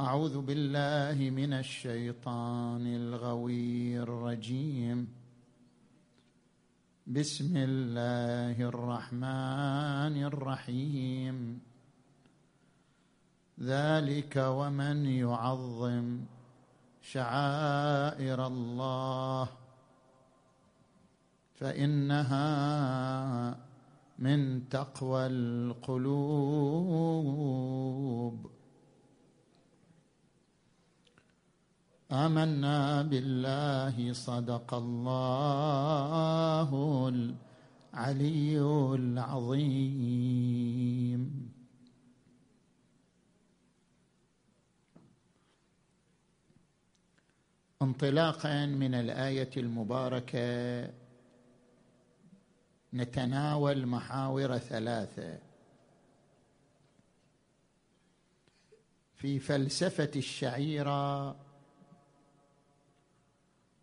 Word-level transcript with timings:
أعوذ 0.00 0.42
بالله 0.42 1.30
من 1.30 1.52
الشيطان 1.52 2.86
الغوي 2.86 3.98
الرجيم. 3.98 5.08
بسم 7.06 7.56
الله 7.56 8.58
الرحمن 8.58 10.24
الرحيم. 10.24 11.60
ذلك 13.60 14.36
ومن 14.36 15.06
يعظم 15.06 16.20
شعائر 17.02 18.46
الله 18.46 19.48
فإنها 21.54 22.50
من 24.18 24.68
تقوى 24.68 25.26
القلوب. 25.26 26.14
آمنا 32.12 33.02
بالله 33.02 34.12
صدق 34.12 34.74
الله 34.74 36.70
العلي 37.08 38.60
العظيم. 38.94 40.34
انطلاقا 47.82 48.66
من 48.66 48.94
الآية 48.94 49.50
المباركة 49.56 50.90
نتناول 52.94 53.86
محاور 53.86 54.58
ثلاثة. 54.58 55.38
في 59.14 59.38
فلسفة 59.38 60.10
الشعيرة 60.16 61.36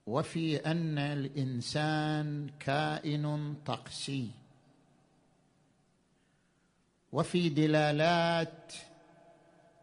وفي 0.07 0.57
أن 0.57 0.97
الإنسان 0.97 2.49
كائن 2.59 3.55
طقسي. 3.65 4.31
وفي 7.11 7.49
دلالات 7.49 8.73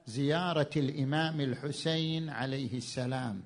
زيارة 0.06 0.70
الإمام 0.77 1.41
الحسين 1.41 2.30
عليه 2.30 2.77
السلام. 2.77 3.42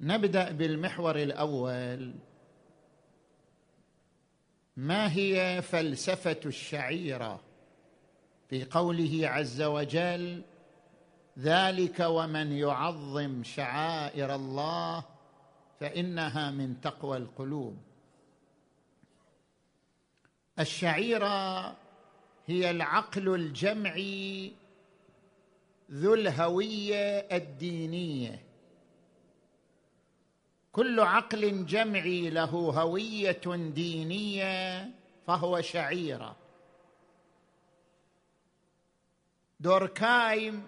نبدأ 0.00 0.52
بالمحور 0.52 1.16
الأول. 1.16 2.14
ما 4.76 5.12
هي 5.12 5.62
فلسفة 5.62 6.40
الشعيرة؟ 6.46 7.40
في 8.48 8.64
قوله 8.64 9.28
عز 9.28 9.62
وجل 9.62 10.42
ذلك 11.38 12.00
ومن 12.00 12.52
يعظم 12.52 13.42
شعائر 13.44 14.34
الله 14.34 15.04
فإنها 15.80 16.50
من 16.50 16.80
تقوى 16.80 17.16
القلوب. 17.16 17.76
الشعيرة 20.58 21.76
هي 22.46 22.70
العقل 22.70 23.34
الجمعي 23.34 24.52
ذو 25.90 26.14
الهوية 26.14 27.18
الدينية. 27.32 28.44
كل 30.72 31.00
عقل 31.00 31.66
جمعي 31.66 32.30
له 32.30 32.50
هوية 32.50 33.42
دينية 33.74 34.90
فهو 35.26 35.60
شعيرة. 35.60 36.36
دوركايم 39.60 40.66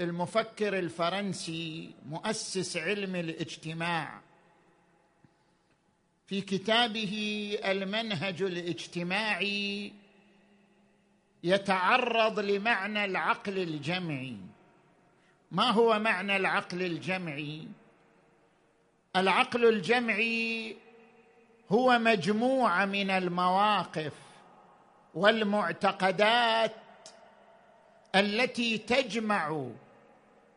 المفكر 0.00 0.78
الفرنسي 0.78 1.94
مؤسس 2.06 2.76
علم 2.76 3.16
الاجتماع. 3.16 4.20
في 6.26 6.40
كتابه 6.40 7.58
المنهج 7.64 8.42
الاجتماعي 8.42 9.92
يتعرض 11.44 12.40
لمعنى 12.40 13.04
العقل 13.04 13.58
الجمعي. 13.58 14.36
ما 15.52 15.70
هو 15.70 15.98
معنى 15.98 16.36
العقل 16.36 16.82
الجمعي؟ 16.82 17.68
العقل 19.16 19.64
الجمعي 19.68 20.76
هو 21.70 21.98
مجموعة 21.98 22.84
من 22.84 23.10
المواقف 23.10 24.12
والمعتقدات 25.14 26.74
التي 28.14 28.78
تجمع 28.78 29.70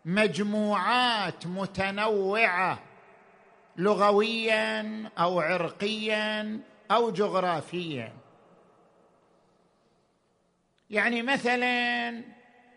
مجموعات 0.05 1.47
متنوعة 1.47 2.79
لغويا 3.77 5.09
أو 5.19 5.39
عرقيا 5.39 6.59
أو 6.91 7.11
جغرافيا. 7.11 8.13
يعني 10.89 11.21
مثلا 11.21 12.21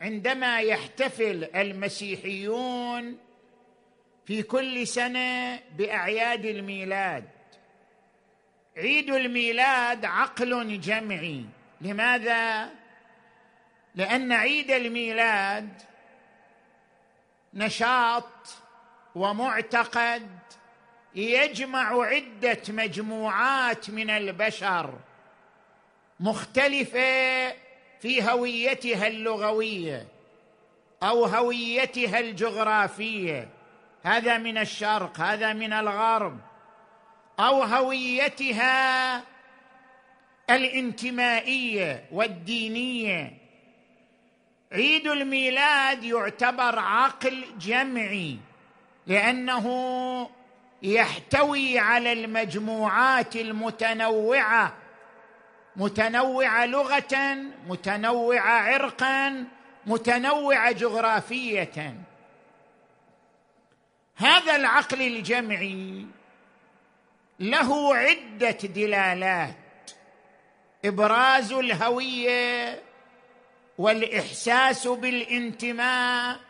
عندما 0.01 0.61
يحتفل 0.61 1.45
المسيحيون 1.45 3.19
في 4.27 4.43
كل 4.43 4.87
سنة 4.87 5.61
بأعياد 5.79 6.45
الميلاد. 6.45 7.25
عيد 8.77 9.11
الميلاد 9.11 10.05
عقل 10.05 10.81
جمعي. 10.81 11.45
لماذا؟ 11.81 12.71
لأن 13.95 14.33
عيد 14.33 14.71
الميلاد 14.71 15.69
نشاط 17.56 18.25
ومعتقد 19.15 20.28
يجمع 21.15 22.05
عدة 22.05 22.62
مجموعات 22.69 23.91
من 23.91 24.11
البشر 24.11 24.94
مختلفة 26.21 27.49
في 28.00 28.31
هويتها 28.31 29.06
اللغوية 29.06 30.06
أو 31.03 31.25
هويتها 31.25 32.21
الجغرافية. 32.21 33.49
هذا 34.03 34.39
من 34.39 34.59
الشرق 34.59 35.21
هذا 35.21 35.53
من 35.53 35.72
الغرب. 35.72 36.39
أو 37.41 37.62
هويتها 37.62 39.22
الانتمائية 40.50 42.06
والدينية. 42.12 43.46
عيد 44.72 45.06
الميلاد 45.06 46.04
يعتبر 46.04 46.78
عقل 46.78 47.44
جمعي 47.59 48.38
لأنه 49.06 49.66
يحتوي 50.82 51.78
على 51.78 52.12
المجموعات 52.12 53.37
المتنوعة 53.37 54.72
متنوعة 55.77 56.66
لغة 56.66 57.37
متنوعة 57.66 58.60
عرقا 58.60 59.44
متنوعة 59.87 60.72
جغرافية. 60.72 61.95
هذا 64.16 64.57
العقل 64.57 65.03
الجمعي 65.03 66.07
له 67.41 67.97
عدة 67.97 68.51
دلالات. 68.51 69.57
إبراز 70.84 71.53
الهوية 71.53 72.83
والإحساس 73.78 74.89
بالانتماء 74.89 76.41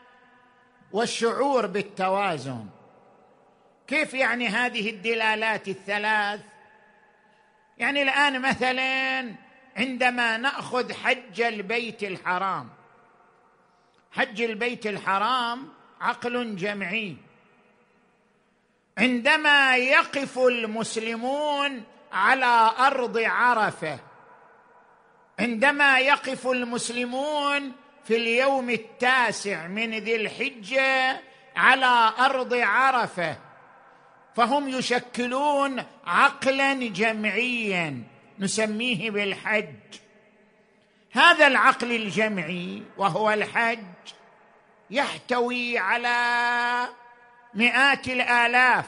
والشعور 0.93 1.67
بالتوازن. 1.67 2.67
كيف 3.87 4.15
يعني 4.15 4.49
هذه 4.49 4.91
الدلالات 4.91 5.69
الثلاث؟ 5.69 6.41
يعني 7.79 8.03
الآن 8.03 8.41
مثلا 8.43 9.35
عندما 9.77 10.37
نأخذ 10.37 10.93
حج 10.93 11.41
البيت 11.41 12.03
الحرام 12.03 12.69
حج 14.13 14.41
البيت 14.41 14.87
الحرام 14.87 15.69
عقل 16.01 16.57
جمعي. 16.57 17.17
عندما 18.99 19.77
يقف 19.77 20.39
المسلمون 20.39 21.85
على 22.13 22.71
أرض 22.79 23.19
عرفة 23.19 23.99
عندما 25.39 25.99
يقف 25.99 26.47
المسلمون 26.47 27.73
في 28.05 28.17
اليوم 28.17 28.71
التاسع 28.71 29.67
من 29.67 29.95
ذي 29.95 30.17
الحجة 30.17 31.21
على 31.57 32.13
أرض 32.19 32.55
عرفة 32.55 33.37
فهم 34.37 34.69
يشكلون 34.69 35.85
عقلا 36.07 36.75
جمعيا 36.75 38.03
نسميه 38.39 39.11
بالحج. 39.11 39.75
هذا 41.13 41.47
العقل 41.47 41.93
الجمعي 41.93 42.83
وهو 42.97 43.31
الحج 43.31 43.79
يحتوي 44.91 45.79
على 45.79 46.89
مئات 47.55 48.09
الآلاف 48.09 48.87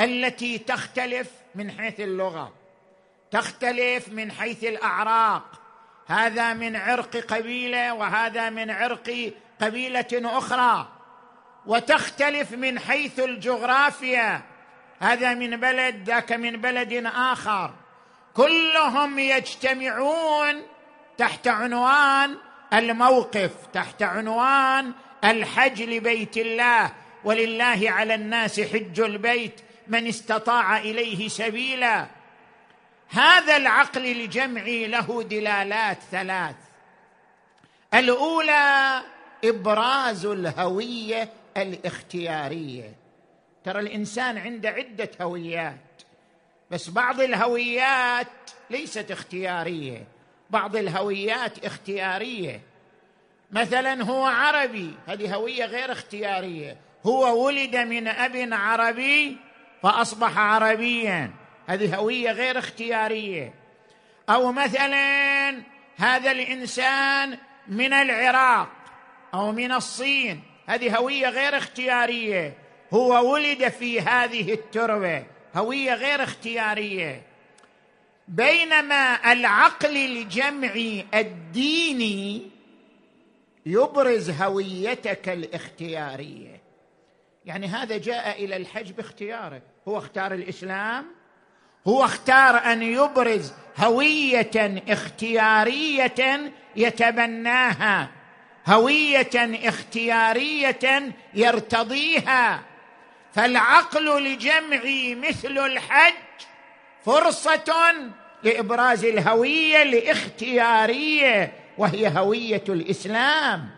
التي 0.00 0.58
تختلف 0.58 1.30
من 1.54 1.70
حيث 1.70 2.00
اللغة. 2.00 2.65
تختلف 3.30 4.08
من 4.08 4.32
حيث 4.32 4.64
الأعراق. 4.64 5.42
هذا 6.06 6.52
من 6.52 6.76
عرق 6.76 7.16
قبيلة 7.16 7.94
وهذا 7.94 8.50
من 8.50 8.70
عرق 8.70 9.32
قبيلة 9.60 10.06
أخرى. 10.12 10.88
وتختلف 11.66 12.52
من 12.52 12.78
حيث 12.78 13.20
الجغرافيا. 13.20 14.42
هذا 15.00 15.34
من 15.34 15.56
بلد 15.56 16.02
ذاك 16.04 16.32
من 16.32 16.60
بلد 16.60 17.06
آخر. 17.16 17.74
كلهم 18.34 19.18
يجتمعون 19.18 20.62
تحت 21.18 21.48
عنوان 21.48 22.36
الموقف 22.72 23.50
تحت 23.72 24.02
عنوان 24.02 24.92
الحج 25.24 25.82
لبيت 25.82 26.36
الله. 26.36 26.92
ولله 27.24 27.80
على 27.86 28.14
الناس 28.14 28.60
حج 28.60 29.00
البيت 29.00 29.60
من 29.88 30.06
استطاع 30.06 30.78
إليه 30.78 31.28
سبيلا. 31.28 32.15
هذا 33.08 33.56
العقل 33.56 34.06
الجمعي 34.06 34.86
له 34.86 35.22
دلالات 35.22 35.98
ثلاث. 36.10 36.56
الأولى 37.94 39.02
إبراز 39.44 40.26
الهوية 40.26 41.28
الاختيارية. 41.56 42.92
ترى 43.64 43.80
الإنسان 43.80 44.38
عنده 44.38 44.68
عدة 44.68 45.10
هويات 45.20 46.02
بس 46.70 46.88
بعض 46.90 47.20
الهويات 47.20 48.26
ليست 48.70 49.10
اختيارية 49.10 50.06
بعض 50.50 50.76
الهويات 50.76 51.64
اختيارية. 51.64 52.60
مثلا 53.50 54.04
هو 54.04 54.24
عربي 54.24 54.94
هذه 55.06 55.34
هوية 55.34 55.64
غير 55.64 55.92
اختيارية. 55.92 56.76
هو 57.06 57.46
ولد 57.46 57.76
من 57.76 58.08
أب 58.08 58.48
عربي 58.52 59.36
فأصبح 59.82 60.38
عربيا. 60.38 61.45
هذه 61.66 61.96
هوية 61.96 62.30
غير 62.30 62.58
اختيارية. 62.58 63.54
أو 64.28 64.52
مثلا 64.52 65.62
هذا 65.96 66.30
الإنسان 66.30 67.38
من 67.68 67.92
العراق 67.92 68.68
أو 69.34 69.52
من 69.52 69.72
الصين. 69.72 70.42
هذه 70.66 70.96
هوية 70.96 71.28
غير 71.28 71.56
اختيارية. 71.56 72.54
هو 72.94 73.32
ولد 73.32 73.68
في 73.68 74.00
هذه 74.00 74.52
التربة. 74.52 75.26
هوية 75.54 75.94
غير 75.94 76.22
اختيارية. 76.22 77.22
بينما 78.28 79.32
العقل 79.32 79.96
الجمعي 79.96 81.06
الديني 81.14 82.50
يبرز 83.66 84.30
هويتك 84.30 85.28
الاختيارية. 85.28 86.60
يعني 87.44 87.66
هذا 87.66 87.98
جاء 87.98 88.44
إلى 88.44 88.56
الحج 88.56 88.92
باختياره 88.92 89.62
هو 89.88 89.98
اختار 89.98 90.34
الإسلام 90.34 91.06
هو 91.88 92.04
اختار 92.04 92.72
أن 92.72 92.82
يبرز 92.82 93.52
هوية 93.78 94.82
اختيارية 94.88 96.52
يتبناها 96.76 98.08
هوية 98.66 99.30
اختيارية 99.68 101.12
يرتضيها. 101.34 102.60
فالعقل 103.34 104.24
لجمع 104.24 104.80
مثل 105.28 105.58
الحج 105.58 106.14
فرصة 107.04 107.94
لإبراز 108.42 109.04
الهوية 109.04 109.82
الاختيارية 109.82 111.52
وهي 111.78 112.12
هوية 112.18 112.64
الإسلام. 112.68 113.68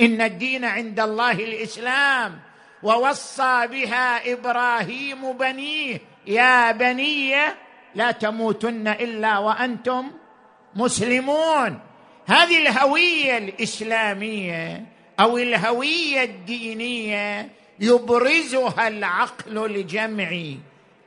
إن 0.00 0.20
الدين 0.20 0.64
عند 0.64 1.00
الله 1.00 1.32
الإسلام 1.32 2.40
ووصى 2.82 3.66
بها 3.66 4.32
إبراهيم 4.32 5.32
بنيه 5.32 6.13
يا 6.26 6.72
بني 6.72 7.34
لا 7.94 8.10
تموتن 8.10 8.88
إلا 8.88 9.38
وأنتم 9.38 10.10
مسلمون. 10.74 11.78
هذه 12.26 12.58
الهوية 12.58 13.38
الإسلامية 13.38 14.86
أو 15.20 15.38
الهوية 15.38 16.22
الدينية 16.22 17.48
يبرزها 17.80 18.88
العقل 18.88 19.64
الجمعي. 19.64 20.58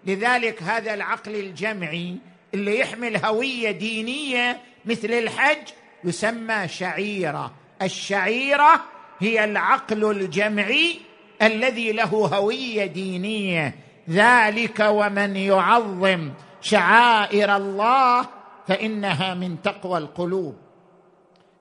لذلك 0.06 0.64
هذا 0.64 0.94
العقل 0.94 1.36
الجمعي 1.36 2.16
اللي 2.54 2.80
يحمل 2.80 3.26
هوية 3.26 3.72
دينية 3.72 4.62
مثل 4.86 5.12
الحج 5.12 5.68
يسمى 6.04 6.68
شعيرة. 6.68 7.54
الشعيرة 7.82 8.84
هي 9.20 9.44
العقل 9.44 10.12
الجمعي 10.12 11.00
الذي 11.42 11.92
له 11.92 12.04
هوية 12.04 12.86
دينية. 12.86 13.87
ذلك 14.10 14.80
ومن 14.80 15.36
يعظم 15.36 16.32
شعائر 16.62 17.56
الله 17.56 18.30
فإنها 18.68 19.34
من 19.34 19.62
تقوى 19.62 19.98
القلوب. 19.98 20.56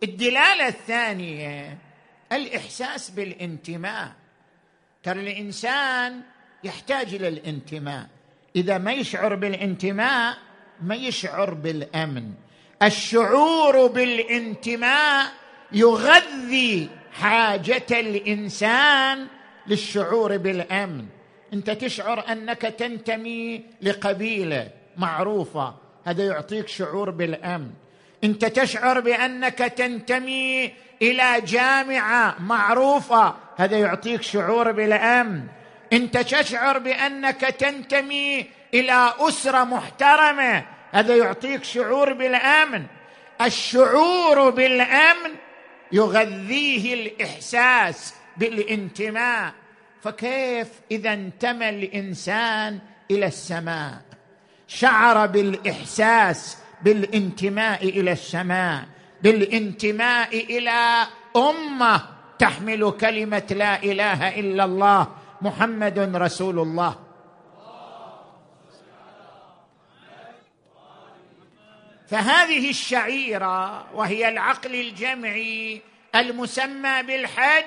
الدلالة 0.02 0.68
الثانية 0.68 1.78
الإحساس 2.32 3.10
بالانتماء. 3.10 4.12
ترى 5.02 5.20
الإنسان 5.20 6.20
يحتاج 6.64 7.14
إلى 7.14 7.28
الانتماء. 7.28 8.06
إذا 8.56 8.78
ما 8.78 8.92
يشعر 8.92 9.34
بالانتماء 9.34 10.36
ما 10.82 10.94
يشعر 10.94 11.54
بالأمن. 11.54 12.32
الشعور 12.82 13.86
بالانتماء 13.86 15.32
يغذي 15.72 16.88
حاجة 17.12 17.86
الإنسان 17.90 19.26
للشعور 19.66 20.36
بالأمن. 20.36 21.15
انت 21.52 21.70
تشعر 21.70 22.32
انك 22.32 22.62
تنتمي 22.62 23.62
لقبيلة 23.82 24.68
معروفة. 24.96 25.74
هذا 26.04 26.24
يعطيك 26.24 26.68
شعور 26.68 27.10
بالأمن. 27.10 27.70
انت 28.24 28.44
تشعر 28.44 29.00
بأنك 29.00 29.58
تنتمي 29.58 30.72
إلى 31.02 31.40
جامعة 31.40 32.36
معروفة. 32.40 33.34
هذا 33.56 33.78
يعطيك 33.78 34.22
شعور 34.22 34.72
بالأمن. 34.72 35.40
انت 35.92 36.18
تشعر 36.18 36.78
بأنك 36.78 37.40
تنتمي 37.40 38.46
إلى 38.74 39.12
أسرة 39.18 39.64
محترمة. 39.64 40.64
هذا 40.92 41.16
يعطيك 41.16 41.64
شعور 41.64 42.12
بالأمن. 42.12 42.86
الشعور 43.40 44.50
بالأمن 44.50 45.30
يغذيه 45.92 46.94
الإحساس 46.94 48.14
بالانتماء. 48.36 49.52
فكيف 50.02 50.68
إذا 50.90 51.12
انتمى 51.12 51.68
الإنسان 51.68 52.78
إلى 53.10 53.26
السماء؟ 53.26 54.02
شعر 54.66 55.26
بالإحساس 55.26 56.58
بالانتماء 56.82 57.88
إلى 57.88 58.12
السماء 58.12 58.84
بالانتماء 59.22 60.36
إلى 60.58 61.06
أمة 61.36 62.02
تحمل 62.38 62.90
كلمة 63.00 63.46
لا 63.50 63.82
إله 63.82 64.40
إلا 64.40 64.64
الله 64.64 65.08
محمد 65.42 65.98
رسول 65.98 66.58
الله. 66.58 66.96
فهذه 72.08 72.70
الشعيرة 72.70 73.94
وهي 73.94 74.28
العقل 74.28 74.74
الجمعي 74.74 75.82
المسمى 76.14 77.02
بالحج 77.02 77.64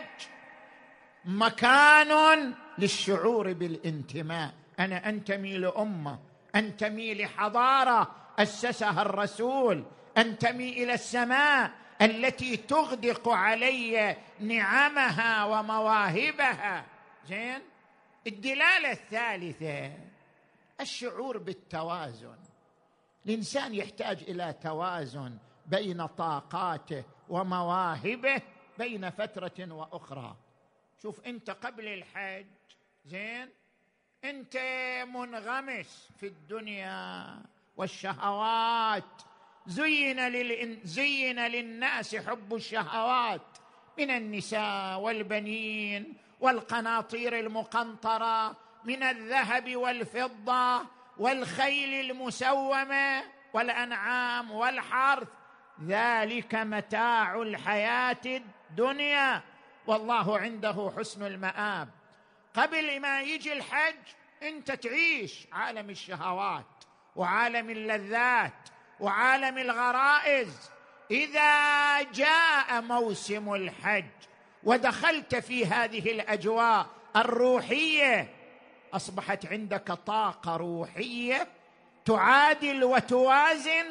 مكان 1.26 2.54
للشعور 2.78 3.54
بالانتماء. 3.54 4.54
أنا 4.80 5.10
أنتمي 5.10 5.58
لأمة 5.58 6.20
أنتمي 6.56 7.14
لحضارة 7.14 8.16
أسسها 8.40 9.02
الرسول 9.02 9.86
أنتمي 10.18 10.84
إلى 10.84 10.94
السماء 10.94 11.72
التي 12.02 12.58
تغدق 12.58 13.30
علي 13.30 14.18
نعمها 14.40 15.46
ومواهبها. 15.46 16.86
زين؟ 17.28 17.62
الدلالة 18.28 18.92
الثالثة 18.92 19.94
الشعور 20.82 21.38
بالتوازن. 21.38 22.38
الإنسان 23.26 23.76
يحتاج 23.76 24.24
إلى 24.28 24.56
توازن 24.64 25.38
بين 25.66 26.06
طاقاته 26.06 27.04
ومواهبه 27.30 28.42
بين 28.78 29.10
فترة 29.10 29.72
وأخرى. 29.74 30.36
شوف 31.02 31.20
انت 31.26 31.50
قبل 31.50 31.88
الحج 31.88 32.46
زين؟ 33.06 33.50
انت 34.24 34.58
منغمس 35.08 36.10
في 36.20 36.28
الدنيا 36.28 37.26
والشهوات. 37.78 39.22
زين, 39.68 40.28
للإن 40.28 40.80
زين 40.84 41.40
للناس 41.40 42.16
حب 42.16 42.56
الشهوات 42.56 43.58
من 43.98 44.12
النساء 44.12 45.00
والبنين 45.00 46.18
والقناطير 46.40 47.40
المقنطرة 47.40 48.58
من 48.84 49.04
الذهب 49.04 49.76
والفضة 49.76 50.86
والخيل 51.18 52.12
المسومة 52.12 53.24
والأنعام 53.54 54.52
والحرث. 54.52 55.28
ذلك 55.84 56.56
متاع 56.56 57.42
الحياة 57.42 58.26
الدنيا. 58.26 59.42
والله 59.90 60.40
عنده 60.40 60.92
حسن 60.98 61.26
المآب. 61.26 61.90
قبل 62.54 63.00
ما 63.00 63.22
يجي 63.22 63.54
الحج 63.54 63.96
انت 64.44 64.72
تعيش 64.72 65.48
عالم 65.52 65.90
الشهوات 65.90 66.66
وعالم 67.16 67.70
اللذات 67.70 68.70
وعالم 69.00 69.58
الغرائز. 69.58 70.70
إذا 71.12 72.02
جاء 72.02 72.82
موسم 72.82 73.54
الحج 73.54 74.06
ودخلت 74.64 75.36
في 75.36 75.66
هذه 75.66 76.12
الأجواء 76.12 76.86
الروحية 77.16 78.34
أصبحت 78.94 79.46
عندك 79.46 79.92
طاقة 79.92 80.58
روحية 80.58 81.48
تعادل 82.06 82.84
وتوازن 82.84 83.86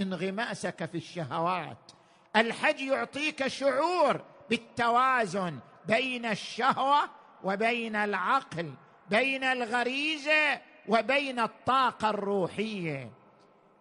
انغماسك 0.00 0.84
في 0.84 0.96
الشهوات. 0.96 1.92
الحج 2.36 2.80
يعطيك 2.80 3.46
شعور 3.46 4.20
بالتوازن 4.50 5.58
بين 5.86 6.26
الشهوة 6.26 7.10
وبين 7.44 7.96
العقل 7.96 8.74
بين 9.10 9.44
الغريزة 9.44 10.60
وبين 10.88 11.38
الطاقة 11.38 12.10
الروحية. 12.10 13.12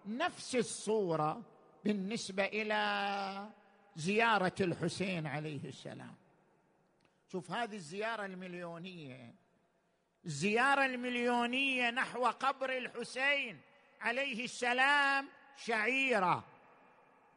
نفس 0.06 0.56
الصورة 0.56 1.42
بالنسبة 1.84 2.46
إلى 2.46 3.50
زيارة 3.96 4.56
الحسين 4.62 5.28
عليه 5.28 5.64
السلام. 5.66 6.16
شوف 7.32 7.52
هذه 7.52 7.76
الزيارة 7.76 8.26
المليونية. 8.26 9.36
الزيارة 10.26 10.86
المليونية 10.86 11.90
نحو 11.90 12.26
قبر 12.26 12.78
الحسين 12.78 13.62
عليه 14.02 14.44
السلام 14.44 15.28
شعيرة. 15.58 16.44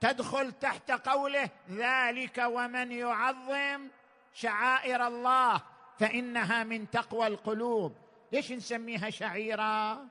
تدخل 0.00 0.52
تحت 0.52 0.90
قوله 0.90 1.50
ذلك 1.71 2.45
ومن 2.47 2.92
يعظم 2.92 3.88
شعائر 4.35 5.07
الله 5.07 5.62
فإنها 5.99 6.64
من 6.64 6.90
تقوى 6.90 7.26
القلوب. 7.26 7.92
ليش 8.33 8.52
نسميها 8.52 9.11
شعيرة؟ 9.11 10.04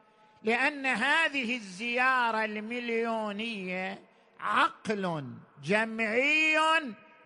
لأن 0.43 0.85
هذه 0.85 1.55
الزيارة 1.55 2.45
المليونية 2.45 4.01
عقل 4.39 5.25
جمعي 5.63 6.57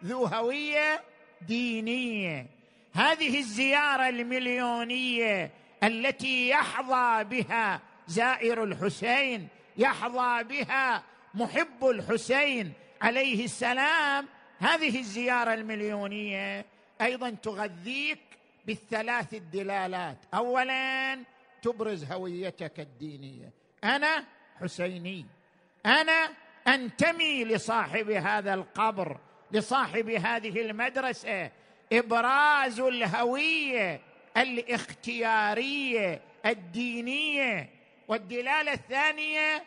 ذو 0.06 0.26
هوية 0.26 1.04
دينية. 1.42 2.48
هذه 2.94 3.40
الزيارة 3.40 4.10
المليونية 4.10 5.52
التي 5.84 6.50
يحظى 6.50 7.24
بها 7.24 7.82
زائر 8.08 8.64
الحسين 8.64 9.48
يحظى 9.78 10.44
بها 10.44 11.04
محب 11.34 11.86
الحسين 11.86 12.74
عليه 13.02 13.46
السلام 13.46 14.28
هذه 14.60 15.00
الزيارة 15.00 15.54
المليونية 15.54 16.66
أيضا 17.02 17.30
تغذيك 17.30 18.20
بالثلاث 18.66 19.34
الدلالات. 19.34 20.18
اولا 20.34 21.20
تبرز 21.62 22.12
هويتك 22.12 22.80
الدينية. 22.80 23.52
أنا 23.84 24.26
حسيني. 24.62 25.26
أنا 25.86 26.30
أنتمي 26.68 27.44
لصاحب 27.44 28.10
هذا 28.10 28.54
القبر 28.54 29.20
لصاحب 29.52 30.10
هذه 30.10 30.62
المدرسة. 30.62 31.52
إبراز 31.94 32.80
الهوية 32.80 34.02
الاختيارية 34.38 36.22
الدينية. 36.46 37.70
والدلالة 38.08 38.74
الثانية 38.74 39.64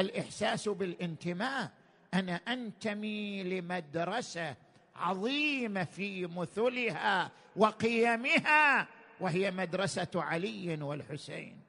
الإحساس 0.00 0.68
بالانتماء. 0.68 1.70
أنا 2.14 2.34
أنتمي 2.34 3.42
لمدرسة 3.42 4.54
عظيمة 4.96 5.84
في 5.84 6.26
مثلها 6.26 7.30
وقيمها 7.56 8.86
وهي 9.20 9.50
مدرسة 9.50 10.08
علي 10.14 10.82
والحسين. 10.82 11.60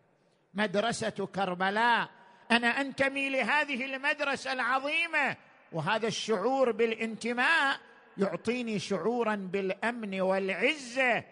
مدرسة 0.54 1.28
كربلاء. 1.36 2.10
أنا 2.52 2.68
أنتمي 2.68 3.30
لهذه 3.30 3.96
المدرسة 3.96 4.54
العظيمة 4.54 5.38
وهذا 5.72 6.08
الشعور 6.08 6.72
بالانتماء 6.72 7.80
يعطيني 8.18 8.80
شعورا 8.80 9.36
بالأمن 9.36 10.22
والعزة. 10.22 11.24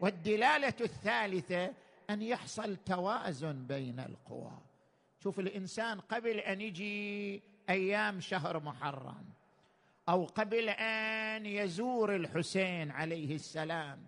والدلالة 0.00 0.74
الثالثة 0.80 1.72
أن 2.10 2.22
يحصل 2.22 2.76
توازن 2.76 3.66
بين 3.66 4.00
القوى. 4.00 4.58
شوف 5.22 5.38
الإنسان 5.38 6.00
قبل 6.00 6.38
أن 6.38 6.60
يجي 6.60 7.42
أيام 7.70 8.20
شهر 8.20 8.60
محرم 8.60 9.24
أو 10.08 10.24
قبل 10.24 10.68
أن 10.68 11.46
يزور 11.46 12.16
الحسين 12.16 12.90
عليه 12.90 13.34
السلام 13.34 14.06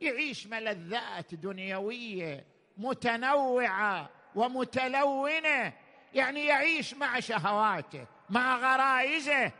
يعيش 0.00 0.46
ملذات 0.46 1.34
دنيوية 1.34 2.44
متنوعة 2.78 4.10
ومتلونة 4.34 5.72
يعني 6.14 6.46
يعيش 6.46 6.94
مع 6.94 7.20
شهواته 7.20 8.06
مع 8.30 8.56
غرائزه 8.56 9.52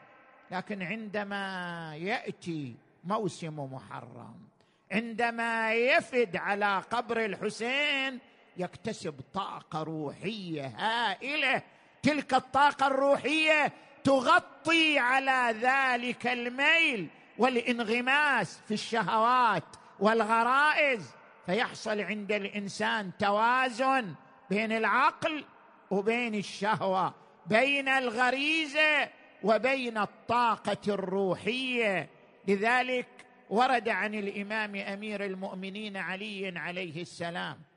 لكن 0.50 0.82
عندما 0.82 1.92
يأتي 1.96 2.76
موسم 3.04 3.60
محرم 3.60 4.48
عندما 4.92 5.74
يفد 5.74 6.36
على 6.36 6.78
قبر 6.90 7.24
الحسين 7.24 8.20
يكتسب 8.58 9.20
طاقة 9.34 9.82
روحية 9.82 10.66
هائلة. 10.66 11.62
تلك 12.02 12.34
الطاقة 12.34 12.86
الروحية 12.86 13.72
تغطي 14.04 14.98
على 14.98 15.54
ذلك 15.60 16.26
الميل 16.26 17.08
والانغماس 17.38 18.60
في 18.68 18.74
الشهوات 18.74 19.64
والغرائز. 20.00 21.10
فيحصل 21.46 22.00
عند 22.00 22.32
الإنسان 22.32 23.10
توازن 23.18 24.14
بين 24.50 24.72
العقل 24.72 25.44
وبين 25.90 26.34
الشهوة 26.34 27.14
بين 27.46 27.88
الغريزة 27.88 29.08
وبين 29.42 29.98
الطاقة 29.98 30.82
الروحية. 30.88 32.08
لذلك 32.48 33.06
ورد 33.50 33.88
عن 33.88 34.14
الإمام 34.14 34.76
أمير 34.76 35.24
المؤمنين 35.24 35.96
علي 35.96 36.58
عليه 36.58 37.02
السلام 37.02 37.67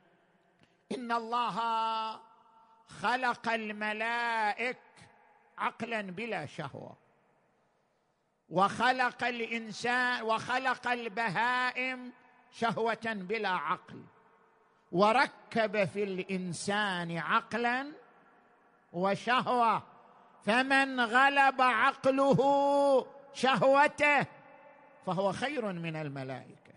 إن 0.94 1.12
الله 1.12 1.56
خلق 3.02 3.48
الملائك 3.48 4.78
عقلا 5.58 6.00
بلا 6.00 6.46
شهوة. 6.46 6.96
وخلق 8.48 9.24
الإنسان 9.24 10.22
وخلق 10.22 10.88
البهائم 10.88 12.12
شهوة 12.52 13.00
بلا 13.04 13.48
عقل. 13.48 14.04
وركب 14.92 15.84
في 15.84 16.02
الإنسان 16.04 17.18
عقلا 17.18 17.92
وشهوة. 18.92 19.82
فمن 20.46 21.00
غلب 21.00 21.62
عقله 21.62 22.40
شهوته 23.34 24.26
فهو 25.06 25.32
خير 25.32 25.72
من 25.72 25.96
الملائكة. 25.96 26.72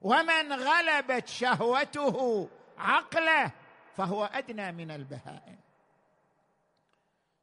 ومن 0.00 0.52
غلبت 0.52 1.28
شهوته 1.28 2.48
عقله 2.78 3.52
فهو 3.96 4.24
أدنى 4.24 4.72
من 4.72 4.90
البهائم. 4.90 5.58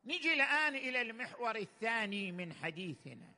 نجي 0.05 0.33
الآن 0.33 0.75
إلى 0.75 1.01
المحور 1.01 1.55
الثاني 1.55 2.31
من 2.31 2.53
حديثنا. 2.53 3.31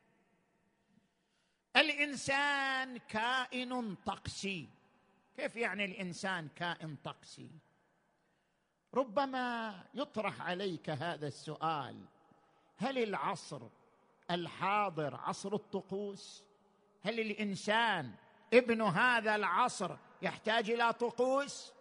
الإنسان 1.76 2.98
كائن 2.98 3.96
طقسي. 4.06 4.70
كيف 5.38 5.56
يعني 5.56 5.86
الإنسان 5.86 6.48
كائن 6.56 6.96
طقسي؟ 7.04 7.50
ربما 8.94 9.74
يطرح 9.94 10.42
عليك 10.42 10.90
هذا 10.90 11.28
السؤال. 11.28 12.06
هل 12.78 12.98
العصر 12.98 13.62
الحاضر 14.32 15.16
عصر 15.16 15.54
الطقوس؟ 15.54 16.44
هل 17.04 17.20
الإنسان 17.20 18.14
ابن 18.54 18.82
هذا 18.82 19.36
العصر 19.36 19.96
يحتاج 20.22 20.70
إلى 20.70 20.94
طقوس؟ 20.94 21.74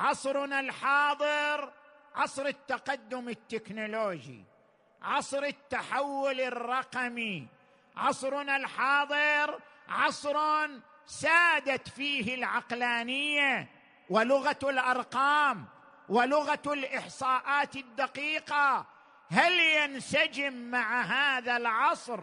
عصرنا 0.00 0.60
الحاضر 0.60 1.72
عصر 2.14 2.46
التقدم 2.46 3.28
التكنولوجي 3.28 4.44
عصر 5.02 5.44
التحول 5.44 6.40
الرقمي. 6.40 7.46
عصرنا 7.96 8.56
الحاضر 8.56 9.60
عصر 9.88 10.36
سادت 11.06 11.88
فيه 11.88 12.34
العقلانية 12.34 13.68
ولغة 14.10 14.58
الأرقام 14.62 15.66
ولغة 16.08 16.62
الإحصاءات 16.66 17.76
الدقيقة. 17.76 18.86
هل 19.30 19.52
ينسجم 19.52 20.52
مع 20.52 21.02
هذا 21.02 21.56
العصر 21.56 22.20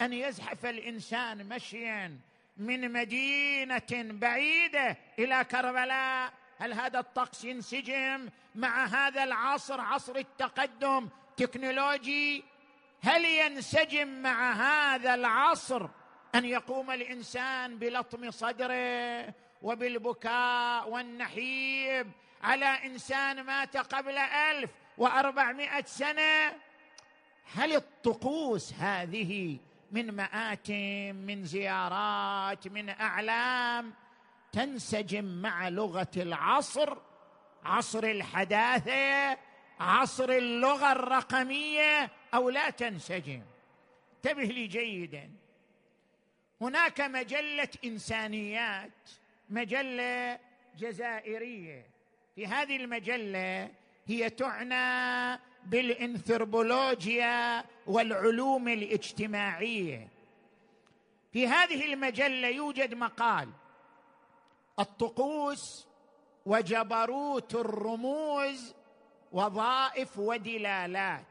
أن 0.00 0.12
يزحف 0.12 0.66
الإنسان 0.66 1.48
مشيا 1.48 2.18
من 2.56 2.92
مدينة 2.92 3.90
بعيدة 3.92 4.96
إلى 5.18 5.44
كربلاء؟ 5.44 6.41
هل 6.58 6.72
هذا 6.72 6.98
الطقس 6.98 7.44
ينسجم 7.44 8.28
مع 8.54 8.84
هذا 8.84 9.24
العصر 9.24 9.80
عصر 9.80 10.16
التقدم؟ 10.16 11.08
تكنولوجي 11.36 12.44
هل 13.02 13.24
ينسجم 13.24 14.08
مع 14.08 14.52
هذا 14.52 15.14
العصر 15.14 15.88
أن 16.34 16.44
يقوم 16.44 16.90
الإنسان 16.90 17.78
بلطم 17.78 18.30
صدره 18.30 19.34
وبالبكاء 19.62 20.88
والنحيب 20.88 22.10
على 22.42 22.66
إنسان 22.66 23.42
مات 23.42 23.76
قبل 23.76 24.18
ألف 24.18 24.70
وأربعمائة 24.98 25.84
سنة؟ 25.84 26.52
هل 27.54 27.76
الطقوس 27.76 28.72
هذه 28.72 29.58
من 29.92 30.10
مآتم 30.10 31.16
من 31.16 31.44
زيارات 31.44 32.68
من 32.68 32.88
أعلام؟ 32.88 33.94
تنسجم 34.52 35.24
مع 35.24 35.68
لغة 35.68 36.10
العصر 36.16 36.96
عصر 37.64 38.04
الحداثة 38.04 39.38
عصر 39.80 40.30
اللغة 40.30 40.92
الرقمية 40.92 42.10
أو 42.34 42.50
لا 42.50 42.70
تنسجم. 42.70 43.42
انتبه 44.16 44.42
لي 44.42 44.66
جيدا. 44.66 45.30
هناك 46.60 47.00
مجلة 47.00 47.68
إنسانيات 47.84 49.10
مجلة 49.50 50.38
جزائرية. 50.78 51.86
في 52.34 52.46
هذه 52.46 52.76
المجلة 52.76 53.70
هي 54.06 54.30
تعنى 54.30 55.40
بالإنثروبولوجيا 55.64 57.64
والعلوم 57.86 58.68
الاجتماعية. 58.68 60.08
في 61.32 61.46
هذه 61.46 61.92
المجلة 61.92 62.48
يوجد 62.48 62.94
مقال 62.94 63.48
الطقوس 64.78 65.86
وجبروت 66.46 67.54
الرموز 67.54 68.74
وظائف 69.32 70.18
ودلالات. 70.18 71.24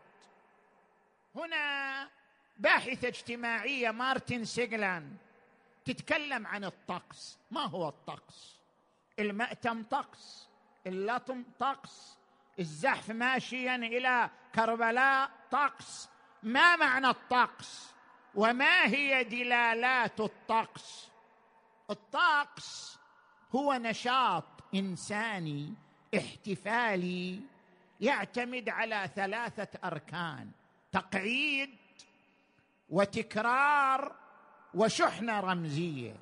هنا 1.36 2.10
باحثة 2.58 3.08
اجتماعية 3.08 3.92
مارتن 3.92 4.46
سيغلان 4.46 5.16
تتكلم 5.86 6.48
عن 6.48 6.64
الطقس. 6.64 7.40
ما 7.52 7.62
هو 7.62 7.88
الطقس؟ 7.88 8.60
المأتم 9.20 9.84
طقس 9.84 10.48
اللطم 10.88 11.44
طقس 11.60 12.18
الزحف 12.60 13.10
ماشيا 13.10 13.76
إلى 13.76 14.30
كربلاء 14.56 15.32
طقس. 15.52 16.10
ما 16.44 16.76
معنى 16.76 17.08
الطقس؟ 17.08 17.94
وما 18.36 18.86
هي 18.86 19.24
دلالات 19.24 20.20
الطقس؟ 20.20 21.08
الطقس 21.90 23.01
هو 23.56 23.74
نشاط 23.74 24.44
إنساني 24.76 25.74
احتفالي 26.18 27.40
يعتمد 28.02 28.70
على 28.70 29.10
ثلاثة 29.16 29.80
أركان 29.84 30.52
تقعيد 30.92 31.70
وتكرار 32.90 34.16
وشحنه 34.74 35.40
رمزية. 35.40 36.16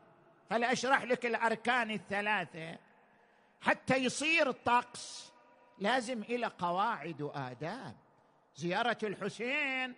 هل 0.52 0.64
أشرح 0.64 1.04
لك 1.04 1.26
الأركان 1.26 1.92
الثلاثة؟ 1.92 2.78
حتى 3.62 3.96
يصير 3.98 4.52
طقس 4.52 5.32
لازم 5.80 6.22
إلى 6.22 6.48
قواعد 6.48 7.22
وآداب. 7.22 7.96
زيارة 8.56 8.98
الحسين 9.04 9.96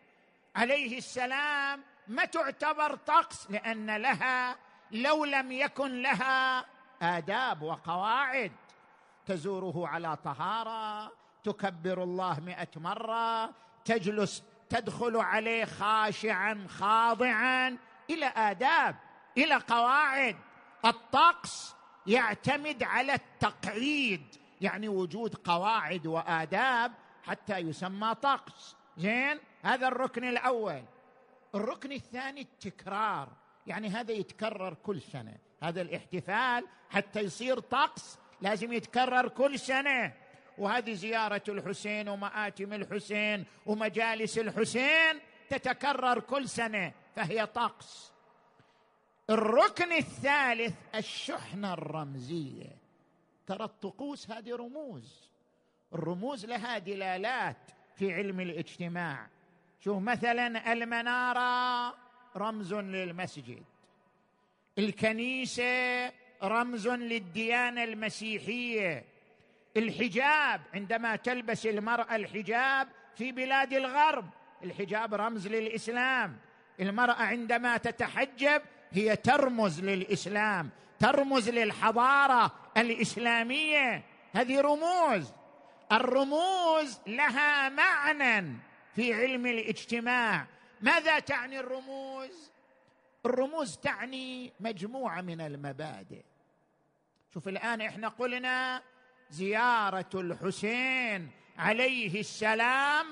عليه 0.55 0.97
السلام 0.97 1.83
ما 2.07 2.25
تعتبر 2.25 2.95
طقس 2.95 3.51
لأن 3.51 3.97
لها 3.97 4.55
لو 4.91 5.25
لم 5.25 5.51
يكن 5.51 6.01
لها 6.01 6.65
آداب 7.01 7.61
وقواعد. 7.61 8.51
تزوره 9.25 9.87
على 9.87 10.17
طهارة 10.17 11.11
تكبر 11.43 12.03
الله 12.03 12.39
مئة 12.39 12.67
مرة 12.75 13.53
تجلس 13.85 14.43
تدخل 14.69 15.17
عليه 15.17 15.65
خاشعا 15.65 16.65
خاضعا 16.69 17.77
إلى 18.09 18.25
آداب 18.25 18.95
إلى 19.37 19.55
قواعد. 19.55 20.35
الطقس 20.85 21.75
يعتمد 22.07 22.83
على 22.83 23.13
التقعيد 23.13 24.35
يعني 24.61 24.87
وجود 24.89 25.35
قواعد 25.35 26.07
وآداب 26.07 26.91
حتى 27.23 27.57
يسمى 27.57 28.15
طقس. 28.15 28.75
زين؟ 28.97 29.39
هذا 29.63 29.87
الركن 29.87 30.23
الأول. 30.23 30.83
الركن 31.55 31.91
الثاني 31.91 32.41
التكرار 32.41 33.29
يعني 33.67 33.89
هذا 33.89 34.11
يتكرر 34.11 34.73
كل 34.73 35.01
سنة. 35.01 35.37
هذا 35.63 35.81
الاحتفال 35.81 36.67
حتى 36.89 37.19
يصير 37.19 37.59
طقس 37.59 38.19
لازم 38.41 38.73
يتكرر 38.73 39.27
كل 39.27 39.59
سنة. 39.59 40.13
وهذه 40.57 40.93
زيارة 40.93 41.43
الحسين 41.49 42.09
ومآتم 42.09 42.73
الحسين 42.73 43.45
ومجالس 43.65 44.37
الحسين 44.37 45.19
تتكرر 45.49 46.19
كل 46.19 46.49
سنة 46.49 46.93
فهي 47.15 47.45
طقس. 47.45 48.11
الركن 49.29 49.91
الثالث 49.91 50.73
الشحنة 50.95 51.73
الرمزية. 51.73 52.77
ترى 53.47 53.63
الطقوس 53.63 54.31
هذه 54.31 54.55
رموز. 54.55 55.29
الرموز 55.93 56.45
لها 56.45 56.77
دلالات 56.77 57.71
في 57.95 58.13
علم 58.13 58.39
الاجتماع. 58.39 59.27
شوف 59.79 59.97
مثلا 59.97 60.73
المنارة 60.73 61.95
رمز 62.37 62.73
للمسجد. 62.73 63.63
الكنيسة 64.77 66.11
رمز 66.43 66.87
للديانة 66.87 67.83
المسيحية. 67.83 69.05
الحجاب 69.77 70.61
عندما 70.73 71.15
تلبس 71.15 71.65
المرأة 71.65 72.15
الحجاب 72.15 72.87
في 73.15 73.31
بلاد 73.31 73.73
الغرب 73.73 74.29
الحجاب 74.63 75.13
رمز 75.13 75.47
للإسلام. 75.47 76.37
المرأة 76.79 77.13
عندما 77.23 77.77
تتحجب 77.77 78.61
هي 78.91 79.15
ترمز 79.15 79.81
للإسلام 79.81 80.69
ترمز 80.99 81.49
للحضارة 81.49 82.51
الإسلامية. 82.77 84.03
هذه 84.33 84.61
رموز. 84.61 85.33
الرموز 85.91 86.99
لها 87.07 87.69
معنى 87.69 88.57
في 88.95 89.13
علم 89.13 89.45
الاجتماع. 89.45 90.45
ماذا 90.81 91.19
تعني 91.19 91.59
الرموز؟ 91.59 92.50
الرموز 93.25 93.77
تعني 93.77 94.53
مجموعة 94.59 95.21
من 95.21 95.41
المبادئ. 95.41 96.23
شوف 97.33 97.47
الآن 97.47 97.81
إحنا 97.81 98.07
قلنا 98.07 98.81
زيارة 99.29 100.09
الحسين 100.13 101.31
عليه 101.57 102.19
السلام 102.19 103.05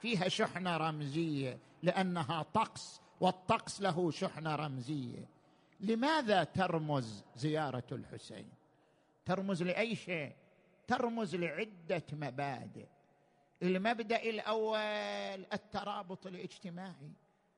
فيها 0.00 0.28
شحنة 0.28 0.76
رمزية 0.76 1.58
لأنها 1.82 2.42
طقس 2.42 3.00
والطقس 3.20 3.80
له 3.80 4.10
شحنة 4.10 4.56
رمزية. 4.56 5.28
لماذا 5.80 6.44
ترمز 6.44 7.24
زيارة 7.36 7.86
الحسين؟ 7.92 8.48
ترمز 9.24 9.62
لأي 9.62 9.96
شيء؟ 9.96 10.32
ترمز 10.86 11.36
لعدة 11.36 12.04
مبادئ. 12.12 12.86
المبدأ 13.62 14.22
الأول 14.22 15.46
الترابط 15.52 16.26
الاجتماعي. 16.26 17.12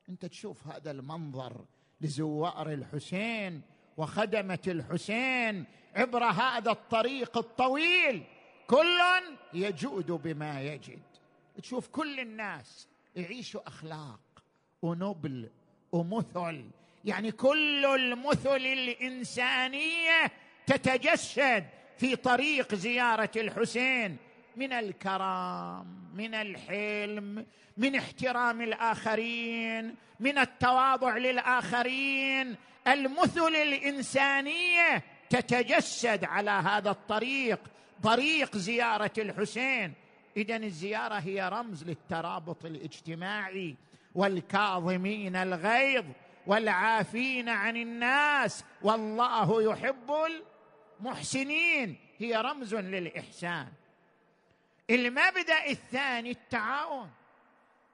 أنت 0.09 0.25
تشوف 0.25 0.67
هذا 0.67 0.91
المنظر 0.91 1.65
لزوار 2.03 2.73
الحسين 2.73 3.61
وخدمة 3.97 4.59
الحسين. 4.67 5.65
عبر 5.95 6.23
هذا 6.23 6.71
الطريق 6.71 7.37
الطويل 7.37 8.23
كل 8.67 8.99
يجود 9.53 10.11
بما 10.11 10.61
يجد. 10.61 11.01
تشوف 11.61 11.87
كل 11.87 12.19
الناس 12.19 12.87
يعيشوا 13.15 13.67
أخلاق 13.67 14.19
ونبل 14.81 15.49
ومثل. 15.91 16.65
يعني 17.05 17.31
كل 17.31 17.85
المثل 17.85 18.55
الإنسانية 18.55 20.31
تتجسد 20.65 21.65
في 21.97 22.15
طريق 22.15 22.75
زيارة 22.75 23.31
الحسين. 23.35 24.17
من 24.55 24.73
الكرم 24.73 25.87
من 26.13 26.33
الحلم 26.33 27.45
من 27.77 27.95
احترام 27.95 28.61
الآخرين 28.61 29.95
من 30.19 30.37
التواضع 30.37 31.17
للآخرين. 31.17 32.55
المثل 32.87 33.55
الإنسانية 33.55 35.03
تتجسد 35.29 36.23
على 36.23 36.51
هذا 36.51 36.89
الطريق 36.89 37.59
طريق 38.03 38.57
زيارة 38.57 39.11
الحسين. 39.17 39.93
اذا 40.37 40.55
الزيارة 40.55 41.15
هي 41.15 41.49
رمز 41.49 41.83
للترابط 41.83 42.65
الاجتماعي 42.65 43.75
والكاظمين 44.15 45.35
الغيظ 45.35 46.05
والعافين 46.47 47.49
عن 47.49 47.77
الناس. 47.77 48.63
والله 48.81 49.63
يحب 49.63 50.11
المحسنين. 50.99 51.95
هي 52.17 52.35
رمز 52.35 52.75
للإحسان. 52.75 53.67
المبدأ 54.89 55.65
الثاني 55.69 56.31
التعاون. 56.31 57.11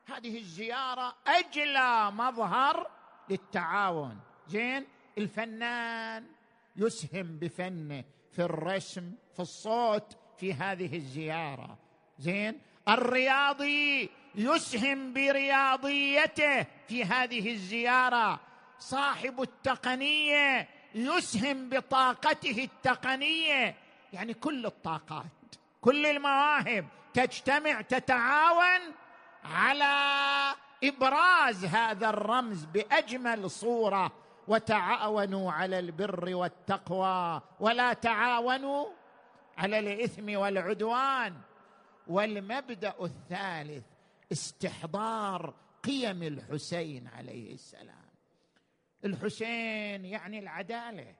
هذه 0.06 0.38
الزيارة 0.38 1.16
أجلى 1.28 2.12
مظهر 2.12 2.92
للتعاون. 3.30 4.20
زين؟ 4.48 4.86
الفنان 5.18 6.28
يسهم 6.76 7.40
بفنه 7.40 8.04
في 8.32 8.42
الرسم 8.42 9.14
في 9.34 9.40
الصوت 9.40 10.18
في 10.38 10.54
هذه 10.54 10.96
الزيارة. 10.96 11.78
زين؟ 12.20 12.62
الرياضي 12.88 14.10
يسهم 14.36 15.14
برياضيته 15.14 16.66
في 16.88 17.06
هذه 17.06 17.52
الزيارة. 17.52 18.40
صاحب 18.80 19.42
التقنية 19.42 20.70
يسهم 20.96 21.70
بطاقته 21.70 22.64
التقنية. 22.64 23.76
يعني 24.14 24.34
كل 24.34 24.66
الطاقات. 24.66 25.39
كل 25.82 26.06
المواهب 26.06 26.88
تجتمع 27.14 27.82
تتعاون 27.82 28.82
على 29.44 30.56
إبراز 30.84 31.66
هذا 31.66 32.10
الرمز 32.10 32.66
بأجمل 32.66 33.50
صورة. 33.50 34.12
وتعاونوا 34.48 35.52
على 35.52 35.80
البر 35.80 36.36
والتقوى 36.36 37.42
ولا 37.60 37.94
تعاونوا 37.94 38.86
على 39.58 39.80
الإثم 39.80 40.38
والعدوان. 40.38 41.42
والمبدأ 42.08 42.94
الثالث 43.02 43.86
استحضار 44.32 45.54
قيم 45.84 46.24
الحسين 46.24 47.08
عليه 47.08 47.54
السلام. 47.54 48.10
الحسين 49.06 50.06
يعني 50.06 50.40
العدالة 50.40 51.16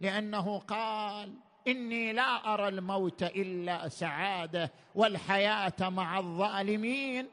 لأنه 0.00 0.58
قال 0.58 1.34
إني 1.68 2.12
لا 2.12 2.54
أرى 2.54 2.68
الموت 2.68 3.22
إلا 3.22 3.88
سعادة 3.88 4.70
والحياة 4.94 5.72
مع 5.80 6.18
الظالمين. 6.18 7.28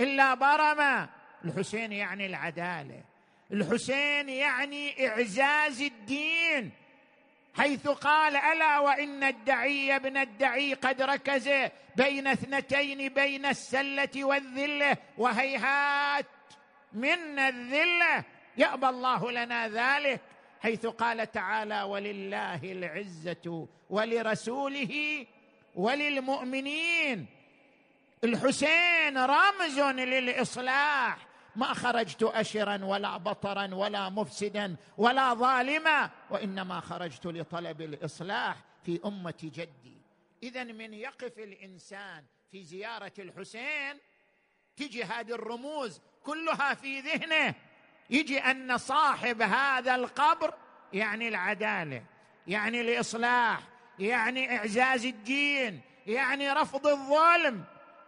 إلا 0.00 0.34
برما 0.34 1.08
الحسين 1.44 1.92
يعني 1.92 2.26
العدالة. 2.26 3.02
الحسين 3.52 4.28
يعني 4.28 5.08
إعزاز 5.08 5.82
الدين. 5.82 6.70
حيث 7.56 7.88
قال 7.88 8.36
ألا 8.36 8.78
وإن 8.78 9.24
الدعي 9.24 9.96
ابن 9.96 10.16
الدعي 10.16 10.74
قد 10.74 11.02
ركز 11.02 11.50
بين 11.96 12.26
اثنتين 12.26 13.08
بين 13.08 13.46
السلة 13.46 14.24
والذلة 14.24 14.96
وهيهات. 15.18 16.26
منا 16.92 17.48
الذلة 17.48 18.24
يأبى 18.56 18.88
الله 18.88 19.30
لنا 19.30 19.68
ذلك. 19.68 20.20
حيث 20.66 20.86
قال 20.86 21.32
تعالى 21.32 21.82
ولله 21.82 22.72
العزة 22.72 23.68
ولرسوله 23.90 25.26
وللمؤمنين. 25.74 27.26
الحسين 28.24 29.18
رمز 29.18 29.78
للإصلاح. 29.80 31.26
ما 31.56 31.74
خرجت 31.74 32.22
أشرا 32.22 32.84
ولا 32.84 33.16
بطرا 33.16 33.74
ولا 33.74 34.08
مفسدا 34.08 34.76
ولا 34.98 35.34
ظالما 35.34 36.10
وإنما 36.30 36.80
خرجت 36.80 37.26
لطلب 37.26 37.80
الإصلاح 37.80 38.56
في 38.84 39.00
أمة 39.04 39.40
جدي. 39.42 39.96
اذا 40.42 40.64
من 40.64 40.94
يقف 40.94 41.38
الإنسان 41.38 42.24
في 42.50 42.62
زيارة 42.62 43.12
الحسين 43.18 43.98
تجي 44.76 45.04
هذه 45.04 45.32
الرموز 45.32 46.00
كلها 46.22 46.74
في 46.74 47.00
ذهنه. 47.00 47.54
يجي 48.10 48.38
أن 48.38 48.78
صاحب 48.78 49.42
هذا 49.42 49.94
القبر 49.94 50.54
يعني 50.92 51.28
العدالة 51.28 52.02
يعني 52.46 52.80
الإصلاح 52.80 53.60
يعني 53.98 54.56
إعزاز 54.56 55.06
الدين 55.06 55.80
يعني 56.06 56.52
رفض 56.52 56.86
الظلم. 56.86 57.64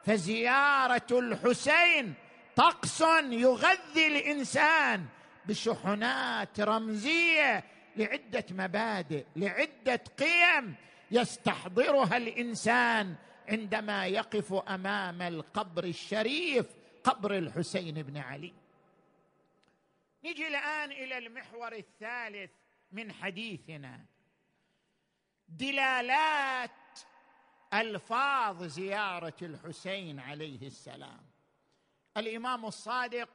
فزيارة 0.06 1.06
الحسين 1.10 2.14
طقس 2.56 3.00
يغذي 3.30 4.06
الإنسان 4.06 5.04
بشحنات 5.46 6.60
رمزية 6.60 7.64
لعدة 7.96 8.44
مبادئ 8.50 9.24
لعدة 9.36 10.00
قيم 10.18 10.74
يستحضرها 11.10 12.16
الإنسان 12.16 13.14
عندما 13.48 14.06
يقف 14.06 14.52
أمام 14.52 15.22
القبر 15.22 15.84
الشريف 15.84 16.66
قبر 17.04 17.38
الحسين 17.38 18.02
بن 18.02 18.16
علي. 18.16 18.52
نجي 20.24 20.48
الآن 20.48 20.92
إلى 20.92 21.18
المحور 21.18 21.72
الثالث 21.72 22.50
من 22.92 23.12
حديثنا. 23.12 24.04
دلالات 25.48 26.70
ألفاظ 27.74 28.62
زيارة 28.62 29.36
الحسين 29.42 30.20
عليه 30.20 30.66
السلام. 30.66 31.26
الإمام 32.16 32.66
الصادق 32.66 33.28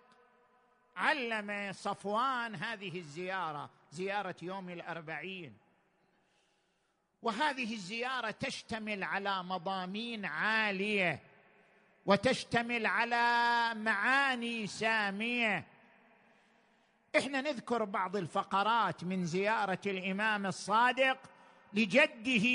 علم 0.95 1.73
صفوان 1.73 2.55
هذه 2.55 2.99
الزيارة 2.99 3.69
زيارة 3.91 4.35
يوم 4.41 4.69
الأربعين. 4.69 5.57
وهذه 7.21 7.73
الزيارة 7.73 8.31
تشتمل 8.31 9.03
على 9.03 9.43
مضامين 9.43 10.25
عالية 10.25 11.19
وتشتمل 12.05 12.85
على 12.85 13.71
معاني 13.79 14.67
سامية 14.67 15.72
إحنا 17.17 17.41
نذكر 17.41 17.84
بعض 17.84 18.15
الفقرات 18.15 19.04
من 19.04 19.26
زيارة 19.26 19.80
الإمام 19.86 20.45
الصادق 20.45 21.17
لجده 21.73 22.45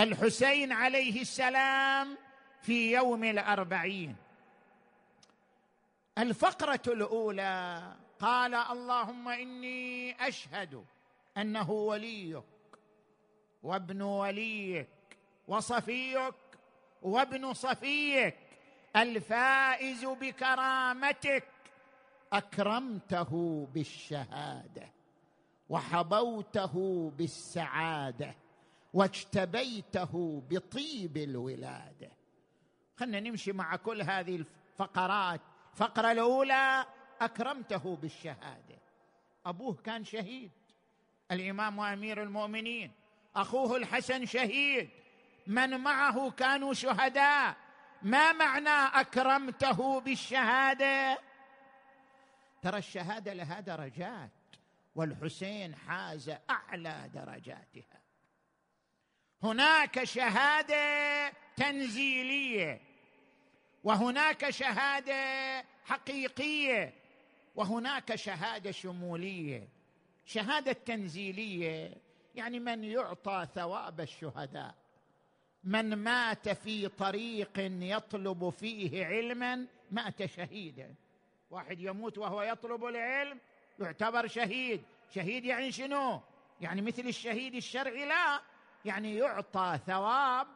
الحسين 0.00 0.72
عليه 0.72 1.20
السلام 1.20 2.18
في 2.62 2.92
يوم 2.92 3.24
الأربعين. 3.24 4.16
الفقرة 6.18 6.82
الأولى 6.86 7.82
قال 8.20 8.54
اللهم 8.54 9.28
إني 9.28 10.16
أشهد 10.28 10.84
أنه 11.36 11.70
وليك 11.70 12.42
وابن 13.62 14.02
وليك 14.02 14.88
وصفيك 15.48 16.34
وابن 17.02 17.52
صفيك 17.54 18.36
الفائز 18.96 20.04
بكرامتك 20.04 21.44
أكرمته 22.32 23.66
بالشهادة 23.74 24.92
وحبوته 25.68 27.10
بالسعادة 27.16 28.34
واجتبيته 28.94 30.42
بطيب 30.50 31.16
الولادة. 31.16 32.10
خلنا 32.96 33.20
نمشي 33.20 33.52
مع 33.52 33.76
كل 33.76 34.02
هذه 34.02 34.36
الفقرات. 34.36 35.40
الفقره 35.72 36.12
الأولى 36.12 36.86
أكرمته 37.20 37.96
بالشهادة. 37.96 38.78
أبوه 39.46 39.74
كان 39.74 40.04
شهيد. 40.04 40.50
الإمام 41.30 41.78
وأمير 41.78 42.22
المؤمنين. 42.22 42.92
أخوه 43.36 43.76
الحسن 43.76 44.26
شهيد. 44.26 44.90
من 45.46 45.80
معه 45.80 46.30
كانوا 46.30 46.74
شهداء. 46.74 47.56
ما 48.02 48.32
معنى 48.32 49.00
أكرمته 49.00 50.00
بالشهادة؟ 50.00 51.18
ترى 52.62 52.78
الشهادة 52.78 53.32
لها 53.32 53.60
درجات 53.60 54.30
والحسين 54.94 55.74
حاز 55.74 56.32
أعلى 56.50 57.10
درجاتها. 57.14 58.00
هناك 59.42 60.04
شهادة 60.04 61.32
تنزيلية 61.56 62.80
وهناك 63.84 64.50
شهادة 64.50 65.64
حقيقية 65.84 66.94
وهناك 67.54 68.14
شهادة 68.14 68.70
شمولية. 68.70 69.68
شهادة 70.24 70.72
تنزيلية 70.72 71.94
يعني 72.34 72.60
من 72.60 72.84
يعطى 72.84 73.48
ثواب 73.54 74.00
الشهداء. 74.00 74.74
من 75.64 75.94
مات 75.94 76.48
في 76.48 76.88
طريق 76.88 77.52
يطلب 77.82 78.48
فيه 78.48 79.06
علما 79.06 79.66
مات 79.90 80.26
شهيدا. 80.26 80.94
واحد 81.50 81.80
يموت 81.80 82.18
وهو 82.18 82.42
يطلب 82.42 82.84
العلم 82.84 83.38
يعتبر 83.78 84.26
شهيد. 84.26 84.82
شهيد 85.14 85.44
يعني 85.44 85.72
شنو؟ 85.72 86.20
يعني 86.60 86.82
مثل 86.82 87.02
الشهيد 87.02 87.54
الشرعي 87.54 88.04
لا 88.04 88.40
يعني 88.84 89.16
يعطى 89.16 89.78
ثواب 89.86 90.46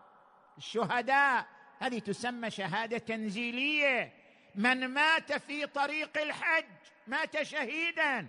الشهداء. 0.59 1.47
هذه 1.79 1.99
تسمى 1.99 2.51
شهادة 2.51 2.99
تنزيلية. 2.99 4.13
من 4.55 4.89
مات 4.89 5.33
في 5.33 5.67
طريق 5.67 6.19
الحج 6.19 6.65
مات 7.07 7.43
شهيدا 7.43 8.29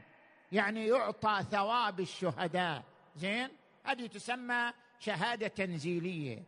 يعني 0.51 0.87
يعطى 0.87 1.43
ثواب 1.51 1.99
الشهداء. 1.99 2.83
زين؟ 3.15 3.49
هذه 3.85 4.07
تسمى 4.07 4.73
شهادة 4.99 5.47
تنزيلية. 5.47 6.43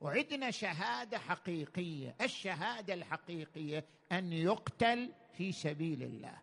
وعندنا 0.00 0.50
شهادة 0.50 1.18
حقيقية. 1.18 2.14
الشهادة 2.20 2.94
الحقيقية 2.94 3.84
أن 4.12 4.32
يقتل 4.32 5.12
في 5.40 5.52
سبيل 5.52 6.02
الله. 6.02 6.38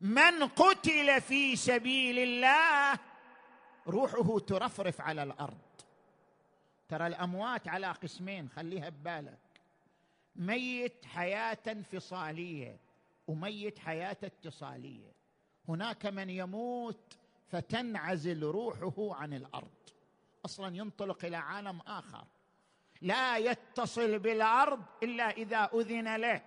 من 0.00 0.48
قتل 0.48 1.20
في 1.20 1.56
سبيل 1.56 2.18
الله 2.18 2.98
روحه 3.86 4.38
ترفرف 4.38 5.00
على 5.00 5.22
الأرض. 5.22 5.58
ترى 6.88 7.06
الأموات 7.06 7.68
على 7.68 7.86
قسمين 7.86 8.48
خليها 8.48 8.88
ببالك. 8.88 9.38
ميت 10.36 11.04
حياة 11.04 11.58
انفصالية 11.68 12.76
وميت 13.28 13.78
حياة 13.78 14.16
اتصالية. 14.24 15.12
هناك 15.68 16.06
من 16.06 16.30
يموت 16.30 17.16
فتنعزل 17.50 18.42
روحه 18.42 19.14
عن 19.14 19.34
الأرض. 19.34 19.78
أصلا 20.44 20.76
ينطلق 20.76 21.24
إلى 21.24 21.36
عالم 21.36 21.80
آخر. 21.80 22.24
لا 23.00 23.36
يتصل 23.36 24.18
بالأرض 24.18 24.82
إلا 25.02 25.30
إذا 25.30 25.70
أذن 25.74 26.16
له. 26.16 26.42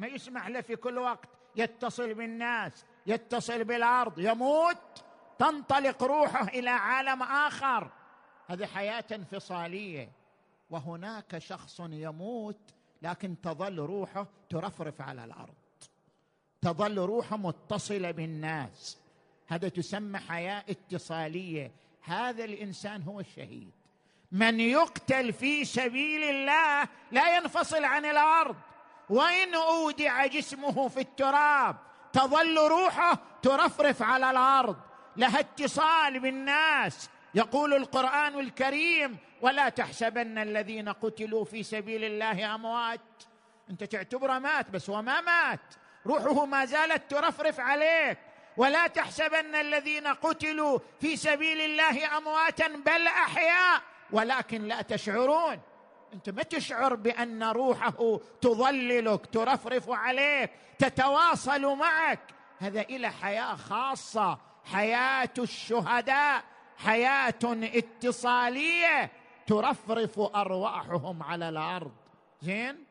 ما 0.00 0.06
يسمح 0.06 0.48
له 0.48 0.60
في 0.60 0.76
كل 0.76 0.98
وقت 0.98 1.28
يتصل 1.56 2.14
بالناس 2.14 2.84
يتصل 3.06 3.64
بالأرض 3.64 4.18
يموت 4.18 5.04
تنطلق 5.38 6.02
روحه 6.02 6.48
إلى 6.48 6.70
عالم 6.70 7.22
آخر. 7.22 7.90
هذه 8.46 8.66
حياة 8.66 9.04
انفصالية. 9.12 10.12
وهناك 10.70 11.38
شخص 11.38 11.80
يموت 11.80 12.60
لكن 13.02 13.40
تظل 13.40 13.78
روحه 13.78 14.26
ترفرف 14.50 15.00
على 15.00 15.24
الأرض. 15.24 15.54
تظل 16.60 16.98
روحه 16.98 17.36
متصلة 17.36 18.10
بالناس. 18.10 18.98
هذا 19.48 19.68
تسمى 19.68 20.18
حياة 20.18 20.64
اتصالية. 20.68 21.72
هذا 22.02 22.44
الإنسان 22.44 23.02
هو 23.02 23.20
الشهيد. 23.20 23.70
من 24.32 24.60
يقتل 24.60 25.32
في 25.32 25.64
سبيل 25.64 26.22
الله 26.22 26.88
لا 27.12 27.36
ينفصل 27.36 27.84
عن 27.84 28.04
الأرض. 28.04 28.56
وإن 29.10 29.54
أودع 29.54 30.26
جسمه 30.26 30.88
في 30.88 31.00
التراب 31.00 31.76
تظل 32.12 32.58
روحه 32.58 33.18
ترفرف 33.42 34.02
على 34.02 34.30
الأرض 34.30 34.76
لها 35.16 35.40
اتصال 35.40 36.20
بالناس. 36.20 37.10
يقول 37.34 37.74
القرآن 37.74 38.38
الكريم 38.38 39.16
ولا 39.40 39.68
تحسبن 39.68 40.38
الذين 40.38 40.88
قتلوا 40.88 41.44
في 41.44 41.62
سبيل 41.62 42.04
الله 42.04 42.54
أموات. 42.54 43.00
أنت 43.70 43.84
تعتبره 43.84 44.38
مات 44.38 44.70
بس 44.70 44.90
هو 44.90 45.02
ما 45.02 45.20
مات. 45.20 45.60
روحه 46.06 46.44
ما 46.44 46.64
زالت 46.64 47.10
ترفرف 47.10 47.60
عليك. 47.60 48.18
ولا 48.56 48.86
تحسبن 48.86 49.54
الذين 49.54 50.06
قتلوا 50.06 50.78
في 51.00 51.16
سبيل 51.16 51.60
الله 51.60 52.18
أمواتا 52.18 52.68
بل 52.68 53.06
أحياء 53.06 53.82
ولكن 54.10 54.62
لا 54.62 54.82
تشعرون. 54.82 55.60
انت 56.12 56.30
ما 56.30 56.42
تشعر 56.42 56.94
بأن 56.94 57.42
روحه 57.42 58.20
تظللك 58.40 59.26
ترفرف 59.26 59.90
عليك 59.90 60.50
تتواصل 60.78 61.76
معك. 61.76 62.20
هذا 62.58 62.80
إلى 62.80 63.10
حياة 63.10 63.54
خاصة 63.54 64.38
حياة 64.64 65.34
الشهداء 65.38 66.44
حياة 66.76 67.34
اتصالية. 67.44 69.10
ترفرف 69.46 70.18
أرواحهم 70.18 71.22
على 71.22 71.48
الأرض. 71.48 71.92
زين؟ 72.42 72.84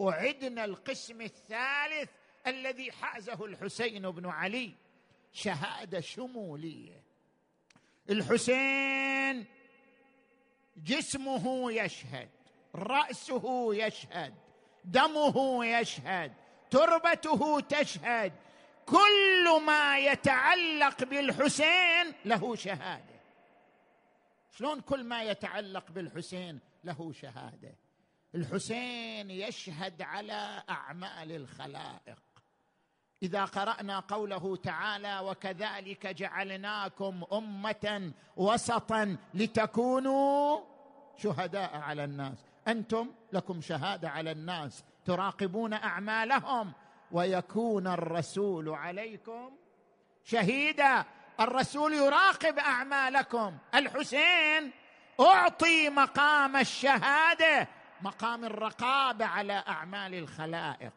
أعدنا 0.00 0.64
القسم 0.64 1.20
الثالث 1.20 2.10
الذي 2.46 2.92
حازه 2.92 3.44
الحسين 3.44 4.10
بن 4.10 4.26
علي. 4.26 4.74
شهادة 5.32 6.00
شمولية. 6.00 7.02
الحسين 8.10 9.46
جسمه 10.76 11.72
يشهد. 11.72 12.28
رأسه 12.74 13.74
يشهد 13.74 14.34
دمه 14.84 15.66
يشهد 15.66 16.32
تربته 16.70 17.60
تشهد 17.60 18.32
كل 18.86 19.60
ما 19.66 19.98
يتعلق 19.98 21.04
بالحسين 21.04 22.12
له 22.24 22.54
شهادة. 22.54 23.14
شلون 24.50 24.80
كل 24.80 25.04
ما 25.04 25.22
يتعلق 25.22 25.90
بالحسين 25.90 26.60
له 26.84 27.12
شهادة؟ 27.12 27.74
الحسين 28.34 29.30
يشهد 29.30 30.02
على 30.02 30.62
أعمال 30.70 31.32
الخلائق. 31.32 32.22
إذا 33.22 33.44
قرأنا 33.44 34.00
قوله 34.00 34.56
تعالى 34.56 35.18
وكذلك 35.18 36.06
جعلناكم 36.06 37.24
أمة 37.32 38.12
وسطا 38.36 39.16
لتكونوا 39.34 40.60
شهداء 41.16 41.76
على 41.76 42.04
الناس 42.04 42.38
أنتم 42.68 43.10
لكم 43.32 43.60
شهادة 43.60 44.08
على 44.10 44.30
الناس 44.30 44.84
تراقبون 45.04 45.72
أعمالهم 45.72 46.72
ويكون 47.12 47.86
الرسول 47.86 48.68
عليكم 48.68 49.50
شهيدا. 50.24 51.04
الرسول 51.40 51.92
يراقب 51.92 52.58
أعمالكم. 52.58 53.58
الحسين 53.74 54.70
أعطي 55.20 55.90
مقام 55.90 56.56
الشهادة 56.56 57.68
مقام 58.02 58.44
الرقابة 58.44 59.24
على 59.24 59.64
أعمال 59.68 60.14
الخلائق 60.14 60.92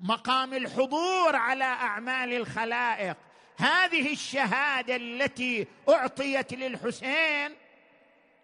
مقام 0.00 0.54
الحضور 0.54 1.36
على 1.36 1.64
أعمال 1.64 2.32
الخلائق. 2.32 3.16
هذه 3.56 4.12
الشهادة 4.12 4.96
التي 4.96 5.66
أعطيت 5.88 6.54
للحسين 6.54 7.56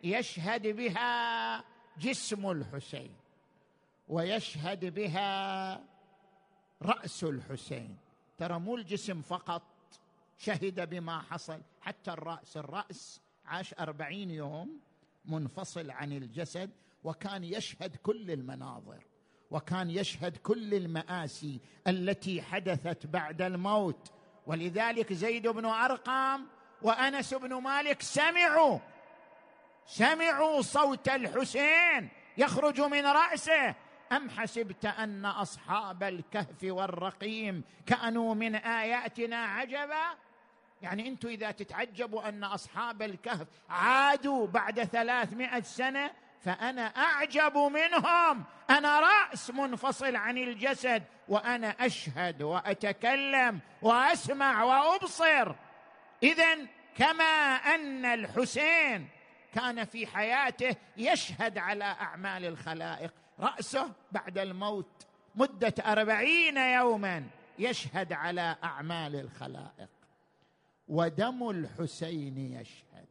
يشهد 0.02 0.66
بها 0.66 1.64
جسم 2.00 2.50
الحسين 2.50 3.10
ويشهد 4.08 4.94
بها 4.94 5.84
رأس 6.82 7.24
الحسين. 7.24 7.96
ترى 8.38 8.58
مو 8.58 8.76
الجسم 8.76 9.22
فقط 9.22 9.62
شهد 10.38 10.90
بما 10.90 11.22
حصل. 11.22 11.60
حتى 11.80 12.10
الرأس 12.10 12.56
الرأس 12.56 13.20
عاش 13.46 13.74
أربعين 13.74 14.30
يوم 14.30 14.80
منفصل 15.24 15.90
عن 15.90 16.12
الجسد 16.12 16.70
وكان 17.04 17.44
يشهد 17.44 17.96
كل 17.96 18.30
المناظر 18.30 19.04
وكان 19.50 19.90
يشهد 19.90 20.36
كل 20.36 20.74
المآسي 20.74 21.60
التي 21.86 22.42
حدثت 22.42 23.06
بعد 23.06 23.42
الموت. 23.42 24.12
ولذلك 24.46 25.12
زيد 25.12 25.48
بن 25.48 25.64
أرقام 25.64 26.46
وأنس 26.82 27.34
بن 27.34 27.54
مالك 27.54 28.02
سمعوا 28.02 28.78
سمعوا 29.90 30.62
صوت 30.62 31.08
الحسين 31.08 32.08
يخرج 32.36 32.80
من 32.80 33.06
رأسه. 33.06 33.74
أم 34.12 34.30
حسبت 34.30 34.84
أن 34.84 35.26
أصحاب 35.26 36.02
الكهف 36.02 36.62
والرقيم 36.64 37.64
كأنوا 37.86 38.34
من 38.34 38.54
آياتنا 38.54 39.36
عجبا؟ 39.36 40.04
يعني 40.82 41.08
أنتم 41.08 41.28
إذا 41.28 41.50
تتعجبوا 41.50 42.28
أن 42.28 42.44
أصحاب 42.44 43.02
الكهف 43.02 43.46
عادوا 43.70 44.46
بعد 44.46 44.84
ثلاثمائة 44.84 45.62
سنة 45.62 46.10
فأنا 46.44 46.86
أعجب 46.86 47.56
منهم. 47.56 48.44
أنا 48.70 49.00
رأس 49.00 49.50
منفصل 49.50 50.16
عن 50.16 50.38
الجسد 50.38 51.02
وأنا 51.28 51.74
أشهد 51.80 52.42
وأتكلم 52.42 53.60
وأسمع 53.82 54.64
وأبصر. 54.64 55.54
اذا 56.22 56.58
كما 56.96 57.54
أن 57.54 58.04
الحسين 58.04 59.08
كان 59.52 59.84
في 59.84 60.06
حياته 60.06 60.76
يشهد 60.96 61.58
على 61.58 61.84
أعمال 61.84 62.44
الخلائق. 62.44 63.12
رأسه 63.40 63.92
بعد 64.12 64.38
الموت 64.38 65.06
مدة 65.34 65.74
أربعين 65.80 66.56
يوما 66.56 67.26
يشهد 67.58 68.12
على 68.12 68.56
أعمال 68.64 69.16
الخلائق. 69.16 69.90
ودم 70.88 71.50
الحسين 71.50 72.38
يشهد. 72.38 73.06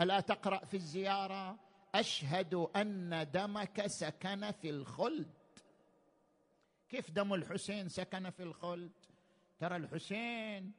ألا 0.00 0.20
تقرأ 0.20 0.64
في 0.64 0.74
الزيارة؟ 0.74 1.56
أشهد 1.94 2.54
أن 2.54 3.26
دمك 3.34 3.86
سكن 3.86 4.50
في 4.50 4.70
الخلد. 4.70 5.30
كيف 6.88 7.10
دم 7.10 7.34
الحسين 7.34 7.88
سكن 7.88 8.30
في 8.30 8.42
الخلد؟ 8.42 8.92
ترى 9.58 9.76
الحسين 9.76 10.72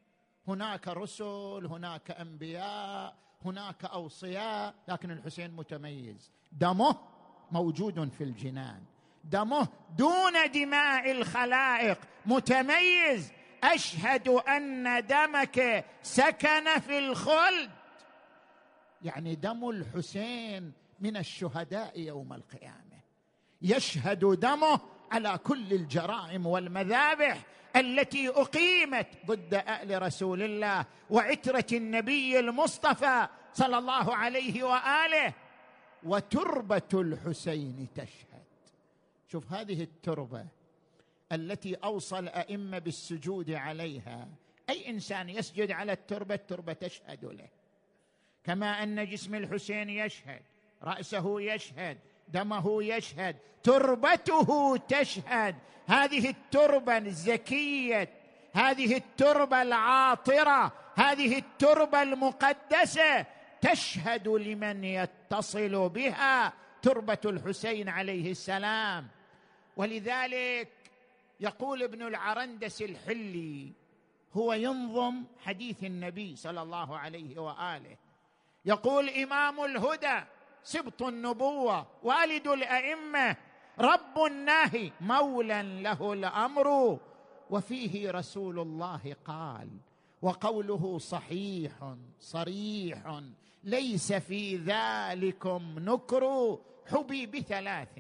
هناك 0.48 0.88
رسل 0.88 1.68
هناك 1.72 2.12
أنبياء 2.12 3.25
هناك 3.46 3.86
أوصياء 3.86 4.74
لكن 4.88 5.12
الحسين 5.12 5.52
متميز. 5.52 6.32
دمه 6.52 6.96
موجود 7.52 8.10
في 8.10 8.24
الجنان. 8.24 8.84
دمه 9.24 9.68
دون 9.98 10.52
دماء 10.54 11.12
الخلائق. 11.12 12.00
متميز. 12.26 13.32
أشهد 13.64 14.28
أن 14.28 15.06
دمك 15.06 15.86
سكن 16.02 16.80
في 16.80 17.00
الخلد. 17.00 17.72
يعني 19.02 19.36
دم 19.36 19.70
الحسين 19.70 20.74
من 21.00 21.18
الشهداء 21.18 22.00
يوم 22.00 22.34
القيامة. 22.34 23.02
يشهد 23.62 24.20
دمه 24.20 24.80
على 25.12 25.38
كل 25.44 25.74
الجرائم 25.74 26.48
والمذابح 26.48 27.46
التي 27.76 28.30
أقيمت 28.30 29.08
ضد 29.26 29.54
آل 29.54 30.02
رسول 30.02 30.44
الله 30.44 30.86
وعترة 31.10 31.66
النبي 31.74 32.40
المصطفى 32.40 33.28
صلى 33.54 33.78
الله 33.78 34.16
عليه 34.16 34.64
وآله 34.64 35.34
وتربة 36.04 36.90
الحسين 36.94 37.88
تشهد. 37.96 38.46
شوف 39.28 39.52
هذه 39.54 39.84
التربة 39.84 40.46
التي 41.32 41.76
أوصى 41.76 42.20
الأئمة 42.20 42.80
بالسجود 42.80 43.52
عليها. 43.52 44.28
أي 44.70 44.90
إنسان 44.90 45.30
يسجد 45.30 45.72
على 45.72 45.92
التربة 45.92 46.36
التربة 46.36 46.74
تشهد 46.74 47.26
له. 47.26 47.50
كما 48.44 48.84
أن 48.84 49.06
جسم 49.10 49.36
الحسين 49.36 49.90
يشهد 49.90 50.42
رأسه 50.84 51.42
يشهد 51.42 51.98
دمه 52.28 52.84
يشهد 52.84 53.36
تربته 53.64 54.78
تشهد. 54.78 55.56
هذه 55.88 56.30
التربة 56.30 56.98
الزكية 56.98 58.10
هذه 58.54 58.98
التربة 58.98 59.62
العاطرة 59.62 60.72
هذه 60.96 61.38
التربة 61.38 62.02
المقدسة 62.02 63.26
تشهد 63.62 64.28
لمن 64.28 64.84
يتصل 64.84 65.90
بها 65.90 66.54
تربة 66.82 67.18
الحسين 67.26 67.90
عليه 67.90 68.32
السلام. 68.32 69.08
ولذلك 69.78 70.70
يقول 71.40 71.84
ابن 71.84 72.02
العرندس 72.02 72.82
الحلي 72.82 73.72
هو 74.34 74.54
ينظم 74.54 75.24
حديث 75.46 75.84
النبي 75.84 76.36
صلى 76.36 76.62
الله 76.62 76.98
عليه 76.98 77.40
وآله. 77.40 77.98
يقول 78.66 79.10
إمام 79.10 79.64
الهدى 79.66 80.24
سبط 80.66 81.02
النبوة 81.04 81.88
والد 82.04 82.48
الأئمة 82.48 83.36
رب 83.80 84.18
الناهي 84.26 84.92
مولى 85.02 85.82
له 85.84 86.14
الأمر. 86.14 87.00
وفيه 87.50 88.12
رسول 88.12 88.60
الله 88.60 89.16
قال 89.26 89.70
وقوله 90.22 90.98
صحيح 90.98 91.72
صريح 92.20 93.22
ليس 93.64 94.14
في 94.14 94.56
ذلكم 94.58 95.76
نكر 95.80 96.58
حبي 96.92 97.26
بثلاث. 97.26 98.00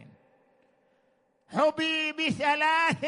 حبي 1.47 2.11
بثلاث. 2.11 3.05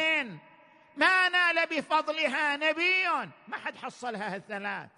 ما 0.97 1.29
نال 1.29 1.67
بفضلها 1.67 2.57
نبي 2.57 3.07
ما 3.47 3.57
حد 3.57 3.75
حصلها 3.75 4.35
الثلاث. 4.35 4.89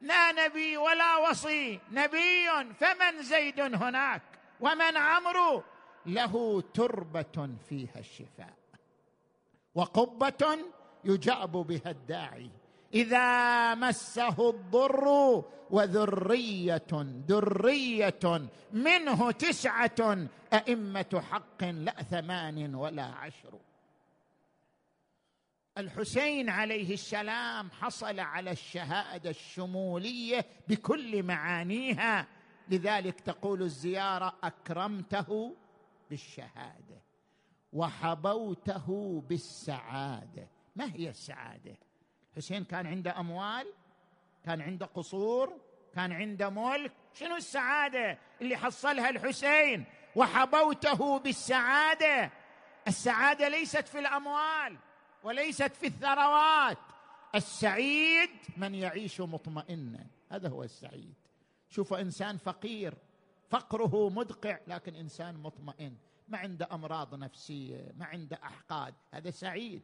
لا 0.00 0.32
نبي 0.32 0.76
ولا 0.76 1.16
وصي. 1.16 1.80
نبي 1.92 2.46
فمن 2.80 3.22
زيد 3.22 3.60
هناك؟ 3.60 4.22
ومن 4.60 4.96
عمرو؟ 4.96 5.62
له 6.06 6.60
تربة 6.74 7.50
فيها 7.68 7.98
الشفاء. 7.98 8.54
وقبة 9.74 10.58
يجاب 11.04 11.52
بها 11.52 11.90
الداعي. 11.90 12.50
إذا 12.94 13.74
مسه 13.74 14.50
الضر 14.50 15.44
وذرية 15.70 16.92
ذرية 17.28 18.48
منه 18.72 19.30
تسعة. 19.30 20.28
أئمة 20.52 21.22
حق 21.30 21.64
لا 21.64 22.02
ثمان 22.02 22.74
ولا 22.74 23.04
عشر. 23.04 23.58
الحسين 25.78 26.50
عليه 26.50 26.94
السلام 26.94 27.70
حصل 27.70 28.20
على 28.20 28.50
الشهادة 28.50 29.30
الشمولية 29.30 30.46
بكل 30.68 31.22
معانيها. 31.22 32.26
لذلك 32.68 33.20
تقول 33.20 33.62
الزيارة 33.62 34.36
أكرمته 34.42 35.56
بالشهادة 36.10 37.02
وحبوته 37.72 39.20
بالسعادة. 39.28 40.48
ما 40.76 40.92
هي 40.94 41.08
السعادة؟ 41.08 41.76
حسين 42.36 42.64
كان 42.64 42.86
عنده 42.86 43.20
أموال 43.20 43.66
كان 44.44 44.60
عنده 44.60 44.86
قصور 44.86 45.60
كان 45.94 46.12
عنده 46.12 46.50
ملك. 46.50 46.92
شنو 47.14 47.36
السعادة 47.36 48.18
اللي 48.40 48.56
حصلها 48.56 49.10
الحسين؟ 49.10 49.84
وحبوته 50.16 51.18
بالسعادة. 51.18 52.30
السعادة 52.88 53.48
ليست 53.48 53.88
في 53.88 53.98
الأموال. 53.98 54.76
وليست 55.26 55.76
في 55.76 55.86
الثروات. 55.86 56.78
السعيد 57.34 58.30
من 58.56 58.74
يعيش 58.74 59.20
مطمئنا. 59.20 60.06
هذا 60.30 60.48
هو 60.48 60.62
السعيد. 60.62 61.14
شوف 61.68 61.94
إنسان 61.94 62.36
فقير. 62.36 62.94
فقره 63.50 64.10
مدقع 64.10 64.58
لكن 64.66 64.94
إنسان 64.94 65.34
مطمئن. 65.34 65.96
ما 66.28 66.38
عنده 66.38 66.68
أمراض 66.72 67.14
نفسية 67.14 67.92
ما 67.96 68.04
عنده 68.04 68.38
أحقاد. 68.44 68.94
هذا 69.14 69.30
سعيد. 69.30 69.82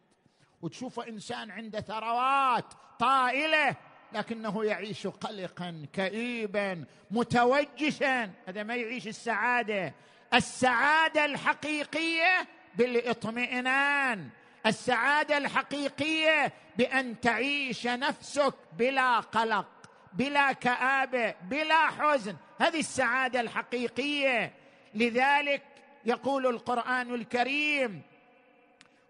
وتشوف 0.63 1.01
إنسان 1.01 1.51
عنده 1.51 1.81
ثروات 1.81 2.75
طائلة 2.99 3.77
لكنه 4.13 4.65
يعيش 4.65 5.07
قلقا 5.07 5.87
كئيبا 5.93 6.85
متوجسا 7.11 8.31
هذا 8.47 8.63
ما 8.63 8.77
يعيش 8.77 9.09
السعادة. 9.09 9.95
السعادة 10.35 11.25
الحقيقية 11.25 12.49
بالإطمئنان. 12.75 14.31
السعادة 14.67 15.39
الحقيقية 15.39 16.53
بأن 16.77 17.21
تعيش 17.21 17.87
نفسك 17.87 18.55
بلا 18.79 19.21
قلق 19.21 19.67
بلا 20.13 20.53
كآبة 20.53 21.35
بلا 21.51 21.87
حزن. 21.87 22.37
هذه 22.59 22.79
السعادة 22.79 23.41
الحقيقية. 23.41 24.53
لذلك 24.95 25.63
يقول 26.05 26.47
القرآن 26.47 27.15
الكريم 27.15 28.03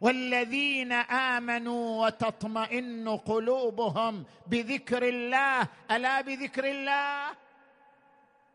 والذين 0.00 0.92
آمنوا 0.92 2.06
وتطمئن 2.06 3.08
قلوبهم 3.08 4.24
بذكر 4.46 5.08
الله. 5.08 5.68
ألا 5.90 6.20
بذكر 6.20 6.64
الله؟ 6.64 7.36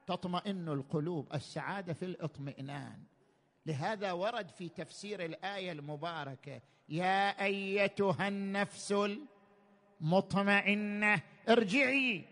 تطمئن 0.07 0.69
القلوب. 0.69 1.33
السعادة 1.33 1.93
في 1.93 2.05
الاطمئنان. 2.05 2.99
لهذا 3.67 4.11
ورد 4.11 4.49
في 4.49 4.69
تفسير 4.69 5.25
الآية 5.25 5.71
المباركة 5.71 6.61
يا 6.89 7.43
أيتها 7.43 8.27
النفس 8.27 8.93
المطمئنة 10.01 11.21
ارجعي 11.49 12.25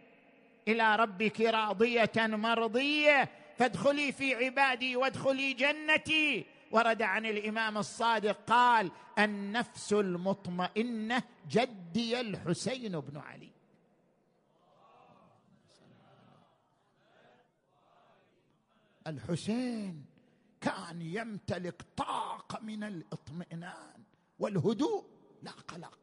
إلى 0.67 0.95
ربك 0.95 1.41
راضية 1.41 2.11
مرضية 2.17 3.29
فادخلي 3.57 4.11
في 4.11 4.35
عبادي 4.35 4.95
وادخلي 4.95 5.53
جنتي. 5.53 6.45
ورد 6.71 7.01
عن 7.01 7.25
الإمام 7.25 7.77
الصادق 7.77 8.37
قال 8.47 8.91
النفس 9.19 9.93
المطمئنة 9.93 11.23
جدي 11.49 12.19
الحسين 12.21 12.99
بن 12.99 13.17
علي. 13.17 13.51
الحسين. 19.07 20.14
كان 20.61 21.01
يمتلك 21.01 21.81
طاقة 21.97 22.59
من 22.61 22.83
الاطمئنان 22.83 24.03
والهدوء. 24.39 25.05
لا 25.43 25.51
قلق 25.51 25.99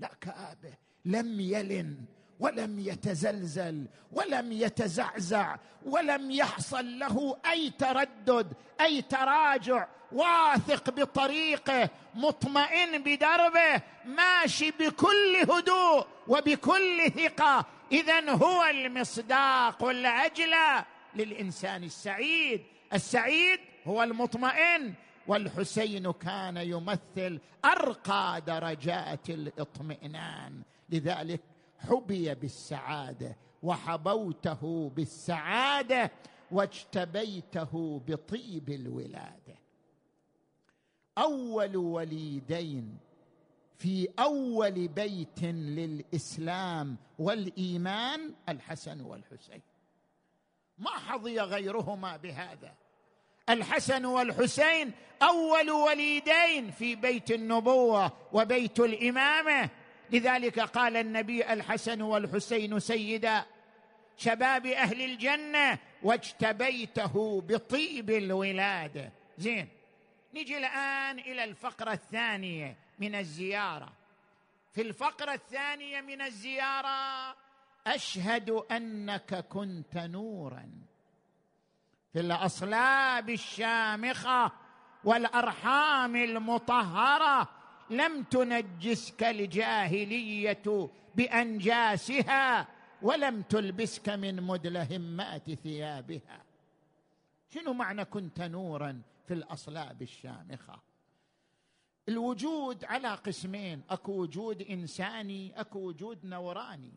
لا 0.00 0.10
كابه 0.20 0.74
لم 1.04 1.40
يلن 1.40 1.96
ولم 2.40 2.78
يتزلزل 2.78 3.86
ولم 4.12 4.52
يتزعزع 4.52 5.56
ولم 5.86 6.30
يحصل 6.30 6.98
له 6.98 7.36
أي 7.46 7.70
تردد 7.70 8.52
أي 8.80 9.02
تراجع. 9.02 9.88
واثق 10.12 10.90
بطريقه 10.90 11.90
مطمئن 12.14 13.02
بدربه 13.02 13.82
ماشي 14.04 14.70
بكل 14.70 15.36
هدوء 15.50 16.06
وبكل 16.28 17.10
ثقة. 17.10 17.66
اذا 17.92 18.30
هو 18.30 18.64
المصداق 18.64 19.82
والاجلى 19.84 20.84
للإنسان 21.14 21.84
السعيد. 21.84 22.62
السعيد 22.92 23.60
هو 23.86 24.02
المطمئن 24.02 24.94
والحسين 25.26 26.12
كان 26.12 26.56
يمثل 26.56 27.40
أرقى 27.64 28.42
درجات 28.46 29.30
الاطمئنان. 29.30 30.62
لذلك 30.90 31.40
حبي 31.78 32.34
بالسعادة 32.34 33.36
وحبوته 33.62 34.92
بالسعادة 34.96 36.10
واجتبيته 36.50 38.02
بطيب 38.06 38.70
الولادة. 38.70 39.56
أول 41.18 41.76
وليدين 41.76 42.98
في 43.78 44.08
أول 44.18 44.88
بيت 44.88 45.42
للإسلام 45.42 46.96
والإيمان 47.18 48.34
الحسن 48.48 49.00
والحسين. 49.00 49.62
ما 50.78 50.90
حظي 50.90 51.40
غيرهما 51.40 52.16
بهذا. 52.16 52.74
الحسن 53.48 54.04
والحسين 54.04 54.92
أول 55.22 55.70
وليدين 55.70 56.70
في 56.70 56.94
بيت 56.94 57.30
النبوة 57.30 58.12
وبيت 58.32 58.80
الإمامة. 58.80 59.68
لذلك 60.10 60.60
قال 60.60 60.96
النبي 60.96 61.52
الحسن 61.52 62.02
والحسين 62.02 62.80
سيدا 62.80 63.44
شباب 64.16 64.66
أهل 64.66 65.02
الجنة 65.02 65.78
واجتبيته 66.02 67.40
بطيب 67.40 68.10
الولادة. 68.10 69.12
زين 69.38 69.68
نجي 70.34 70.58
الآن 70.58 71.18
إلى 71.18 71.44
الفقرة 71.44 71.92
الثانية 71.92 72.76
من 72.98 73.14
الزيارة. 73.14 73.92
في 74.74 74.82
الفقرة 74.82 75.32
الثانية 75.32 76.00
من 76.00 76.22
الزيارة 76.22 77.36
أشهد 77.86 78.50
أنك 78.50 79.34
كنت 79.34 79.96
نورا. 79.96 80.70
في 82.12 82.20
الأصلاب 82.20 83.30
الشامخة 83.30 84.52
والأرحام 85.04 86.16
المطهرة 86.16 87.48
لم 87.90 88.22
تنجسك 88.22 89.22
الجاهلية 89.22 90.90
بأنجاسها 91.14 92.68
ولم 93.02 93.42
تلبسك 93.42 94.08
من 94.08 94.42
مدلهمات 94.42 95.50
ثيابها. 95.50 96.42
شنو 97.54 97.72
معنى 97.72 98.04
كنت 98.04 98.40
نورا 98.40 99.02
في 99.26 99.34
الأصلاب 99.34 100.02
الشامخة؟ 100.02 100.80
الوجود 102.08 102.84
على 102.84 103.08
قسمين 103.08 103.82
أكو 103.90 104.12
وجود 104.12 104.62
إنساني 104.62 105.60
أكو 105.60 105.78
وجود 105.78 106.26
نوراني. 106.26 106.92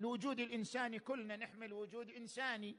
الوجود 0.00 0.40
الإنساني 0.40 0.98
كلنا 0.98 1.36
نحمل 1.36 1.72
وجود 1.72 2.10
إنساني. 2.10 2.76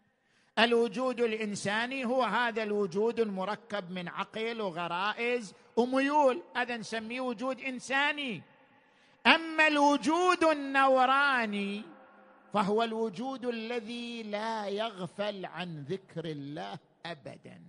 الوجود 0.59 1.21
الإنساني 1.21 2.05
هو 2.05 2.23
هذا 2.23 2.63
الوجود 2.63 3.19
المركب 3.19 3.91
من 3.91 4.07
عقل 4.07 4.61
وغرائز 4.61 5.53
وميول 5.75 6.43
هذا 6.55 6.77
نسميه 6.77 7.21
وجود 7.21 7.59
إنساني. 7.59 8.41
أما 9.27 9.67
الوجود 9.67 10.43
النوراني 10.43 11.83
فهو 12.53 12.83
الوجود 12.83 13.45
الذي 13.45 14.23
لا 14.23 14.67
يغفل 14.67 15.45
عن 15.45 15.83
ذكر 15.83 16.25
الله 16.25 16.79
ابدا. 17.05 17.61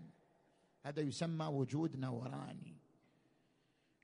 هذا 0.84 1.01
يسمى 1.01 1.47
وجود 1.47 1.97
نوراني. 1.97 2.76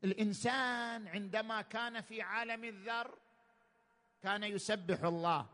الإنسان 0.04 1.08
عندما 1.08 1.62
كان 1.62 2.00
في 2.00 2.22
عالم 2.22 2.64
الذر 2.64 3.14
كان 4.22 4.42
يسبح 4.44 5.04
الله. 5.04 5.46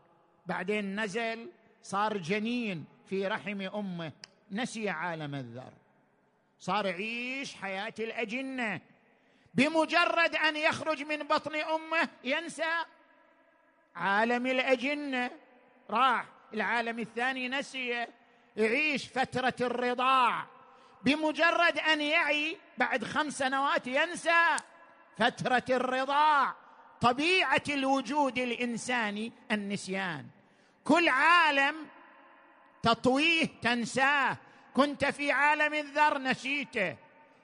بعدين 0.45 1.03
نزل 1.03 1.51
صار 1.81 2.17
جنين. 2.17 2.85
في 3.09 3.27
رحم 3.27 3.61
أمه 3.61 4.11
نسي 4.51 4.89
عالم 4.89 5.35
الذر. 5.35 5.73
صار 6.59 6.85
يعيش 6.85 7.55
حياة 7.55 7.93
الأجنة. 7.99 8.81
بمجرد 9.53 10.35
أن 10.35 10.55
يخرج 10.55 11.03
من 11.03 11.23
بطن 11.23 11.55
أمه 11.55 12.09
ينسى 12.23 12.85
عالم 13.95 14.47
الأجنة. 14.47 15.31
راح 15.89 16.25
العالم 16.53 16.99
الثاني 16.99 17.49
نسي. 17.49 18.07
يعيش 18.57 19.07
فترة 19.07 19.55
الرضاع. 19.61 20.45
بمجرد 21.03 21.77
أن 21.77 22.01
يعي 22.01 22.57
بعد 22.77 23.03
خمس 23.03 23.37
سنوات 23.37 23.87
ينسى 23.87 24.55
فترة 25.17 25.65
الرضاع. 25.69 26.55
طبيعة 27.01 27.63
الوجود 27.69 28.37
الإنساني 28.37 29.31
النسيان. 29.51 30.25
كل 30.83 31.09
عالم 31.09 31.75
تطويه 32.83 33.47
تنساه. 33.61 34.37
كنت 34.73 35.05
في 35.05 35.31
عالم 35.31 35.73
الذر 35.73 36.17
نسيته. 36.17 36.97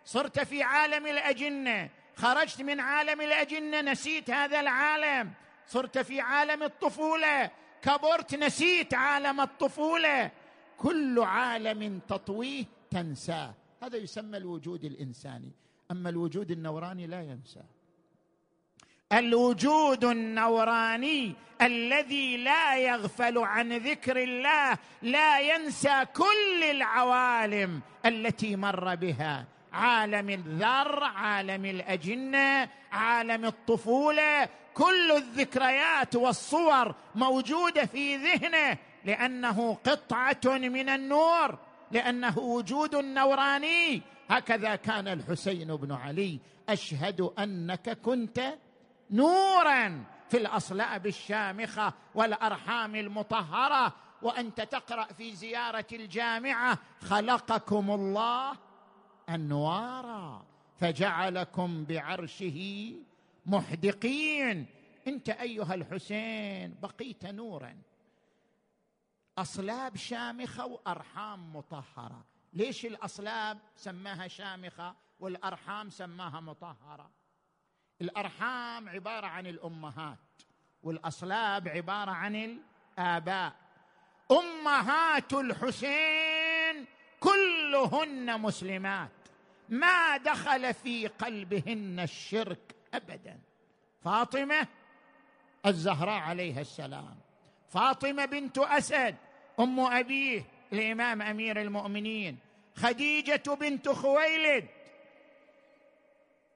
صرت 0.05 0.39
في 0.39 0.63
عالم 0.63 1.07
الأجنة. 1.07 1.89
خرجت 2.15 2.61
من 2.61 2.79
عالم 2.79 3.21
الأجنة 3.21 3.81
نسيت 3.81 4.29
هذا 4.29 4.59
العالم. 4.59 5.33
صرت 5.67 5.97
في 5.97 6.21
عالم 6.21 6.63
الطفولة. 6.63 7.51
كبرت 7.81 8.35
نسيت 8.35 8.93
عالم 8.93 9.41
الطفولة. 9.41 10.31
كل 10.77 11.19
عالم 11.19 11.99
تطويه 12.07 12.65
تنساه. 12.91 13.53
هذا 13.83 13.97
يسمى 13.97 14.37
الوجود 14.37 14.83
الإنساني. 14.85 15.51
أما 15.91 16.09
الوجود 16.09 16.51
النوراني 16.51 17.07
لا 17.07 17.21
ينسى 17.21 17.63
الوجود 19.13 20.05
النوراني 20.05 21.33
الذي 21.61 22.37
لا 22.37 22.77
يغفل 22.77 23.37
عن 23.37 23.73
ذكر 23.73 24.23
الله 24.23 24.77
لا 25.01 25.39
ينسى 25.39 26.05
كل 26.15 26.63
العوالم 26.63 27.81
التي 28.05 28.55
مر 28.55 28.95
بها. 28.95 29.45
عالم 29.73 30.29
الذر 30.29 31.03
عالم 31.03 31.65
الأجنة 31.65 32.69
عالم 32.91 33.45
الطفولة 33.45 34.49
كل 34.73 35.11
الذكريات 35.11 36.15
والصور 36.15 36.95
موجودة 37.15 37.85
في 37.85 38.15
ذهنه 38.15 38.77
لأنه 39.05 39.73
قطعة 39.73 40.41
من 40.45 40.89
النور 40.89 41.57
لأنه 41.91 42.39
وجود 42.39 42.95
نوراني. 42.95 44.01
هكذا 44.29 44.75
كان 44.75 45.07
الحسين 45.07 45.75
بن 45.75 45.91
علي. 45.91 46.39
أشهد 46.69 47.21
أنك 47.21 47.97
كنت 48.01 48.55
نورا 49.11 50.03
في 50.29 50.37
الأصلاب 50.37 51.07
الشامخة 51.07 51.93
والأرحام 52.15 52.95
المطهرة. 52.95 53.93
وأنت 54.21 54.61
تقرأ 54.61 55.05
في 55.05 55.35
زيارة 55.35 55.85
الجامعة 55.91 56.79
خلقكم 57.01 57.91
الله 57.91 58.57
أنوارا 59.29 60.45
فجعلكم 60.77 61.85
بعرشه 61.85 62.93
محدقين. 63.45 64.65
أنت 65.07 65.29
أيها 65.29 65.73
الحسين 65.73 66.75
بقيت 66.81 67.25
نورا. 67.25 67.77
أصلاب 69.37 69.95
شامخة 69.95 70.65
وأرحام 70.65 71.55
مطهرة. 71.55 72.25
ليش 72.53 72.85
الأصلاب 72.85 73.59
سماها 73.75 74.27
شامخة 74.27 74.95
والأرحام 75.19 75.89
سماها 75.89 76.39
مطهرة؟ 76.39 77.11
الأرحام 78.01 78.89
عبارة 78.89 79.27
عن 79.27 79.47
الأمهات 79.47 80.17
والأصلاب 80.83 81.67
عبارة 81.67 82.11
عن 82.11 82.35
الآباء. 82.35 83.53
أمهات 84.31 85.33
الحسين 85.33 86.85
كلهن 87.19 88.41
مسلمات 88.41 89.11
ما 89.69 90.17
دخل 90.17 90.73
في 90.73 91.07
قلبهن 91.07 91.99
الشرك 91.99 92.75
ابدا. 92.93 93.39
فاطمة 94.03 94.67
الزهراء 95.65 96.19
عليها 96.19 96.61
السلام 96.61 97.15
فاطمة 97.69 98.25
بنت 98.25 98.57
أسد 98.57 99.15
أم 99.59 99.79
أبيه 99.79 100.45
الإمام 100.73 101.21
أمير 101.21 101.61
المؤمنين 101.61 102.39
خديجة 102.75 103.43
بنت 103.59 103.89
خويلد 103.89 104.67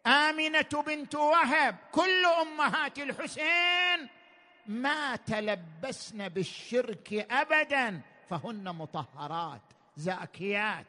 آمنة 0.10 0.84
بنت 0.88 1.16
وهب 1.16 1.76
كل 1.92 2.26
أمهات 2.42 3.00
الحسين 3.00 4.10
ما 4.68 5.16
تلبسن 5.16 6.30
بالشرك 6.30 7.14
ابدا 7.14 8.02
فهن 8.30 8.76
مطهرات 8.76 9.62
زاكيات. 9.98 10.86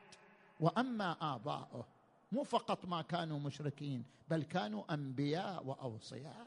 وأما 0.60 1.16
آباؤه 1.34 1.86
مو 2.32 2.42
فقط 2.44 2.84
ما 2.84 3.02
كانوا 3.02 3.38
مشركين 3.38 4.04
بل 4.28 4.42
كانوا 4.42 4.94
أنبياء 4.94 5.64
وأوصياء. 5.64 6.46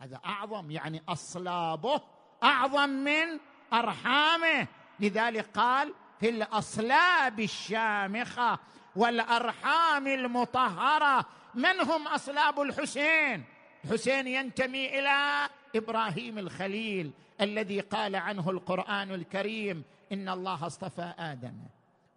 هذا 0.00 0.20
أعظم 0.26 0.70
يعني 0.70 1.02
أصلابه 1.08 2.00
أعظم 2.42 2.88
من 2.88 3.40
أرحامه. 3.72 4.66
لذلك 5.00 5.46
قال 5.54 5.94
في 6.20 6.28
الأصلاب 6.28 7.40
الشامخة 7.40 8.58
والأرحام 8.96 10.06
المطهرة 10.06 11.26
من 11.54 11.80
هم 11.80 12.08
أصلاب 12.08 12.60
الحسين؟ 12.60 13.44
الحسين 13.84 14.26
ينتمي 14.26 14.98
إلى 14.98 15.48
إبراهيم 15.76 16.38
الخليل 16.38 17.10
الذي 17.40 17.80
قال 17.80 18.16
عنه 18.16 18.50
القرآن 18.50 19.14
الكريم 19.14 19.84
إن 20.12 20.28
الله 20.28 20.66
اصطفى 20.66 21.14
آدم 21.18 21.54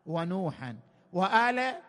ونوحا 0.06 0.78
وآل 1.14 1.82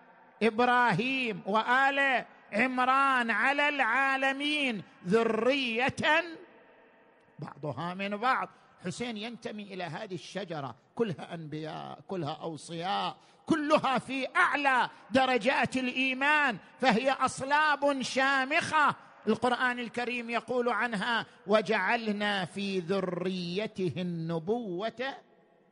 إبراهيم 0.42 1.42
وآل 1.46 2.24
عمران 2.52 3.30
على 3.30 3.68
العالمين 3.68 4.82
ذرية 5.06 6.24
بعضها 7.38 7.94
من 7.94 8.16
بعض. 8.16 8.48
حسين 8.84 9.16
ينتمي 9.16 9.62
إلى 9.62 9.84
هذه 9.84 10.14
الشجرة 10.14 10.74
كلها 10.94 11.34
أنبياء 11.34 12.00
كلها 12.08 12.32
أوصياء. 12.42 13.16
كلها 13.46 13.98
في 13.98 14.26
أعلى 14.36 14.90
درجات 15.10 15.76
الإيمان 15.76 16.56
فهي 16.80 17.10
أصلاب 17.10 18.02
شامخة. 18.02 18.94
القرآن 19.28 19.78
الكريم 19.78 20.30
يقول 20.30 20.68
عنها 20.68 21.26
وجعلنا 21.46 22.44
في 22.44 22.78
ذريته 22.78 23.92
النبوة 23.96 25.14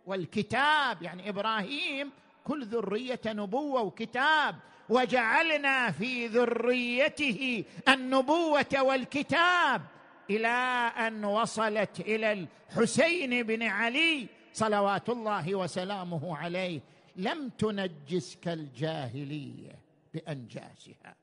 والكتاب. 0.07 1.03
يعني 1.03 1.29
إبراهيم 1.29 2.13
كل 2.45 2.65
ذرية 2.65 3.21
نبوة 3.27 3.83
وكتاب. 3.83 4.57
وجعلنا 4.89 5.91
في 5.91 6.27
ذريته 6.27 7.65
النبوة 7.89 8.81
والكتاب. 8.83 9.83
إلى 10.31 10.49
أن 11.07 11.25
وصلت 11.25 12.01
إلى 12.01 12.47
الحسين 12.73 13.43
بن 13.43 13.63
علي 13.63 14.27
صلوات 14.53 15.09
الله 15.09 15.55
وسلامه 15.55 16.37
عليه. 16.37 16.81
لم 17.17 17.49
تنجسك 17.49 18.49
الجاهلية 18.49 19.79
بأنجاسها. 20.15 21.17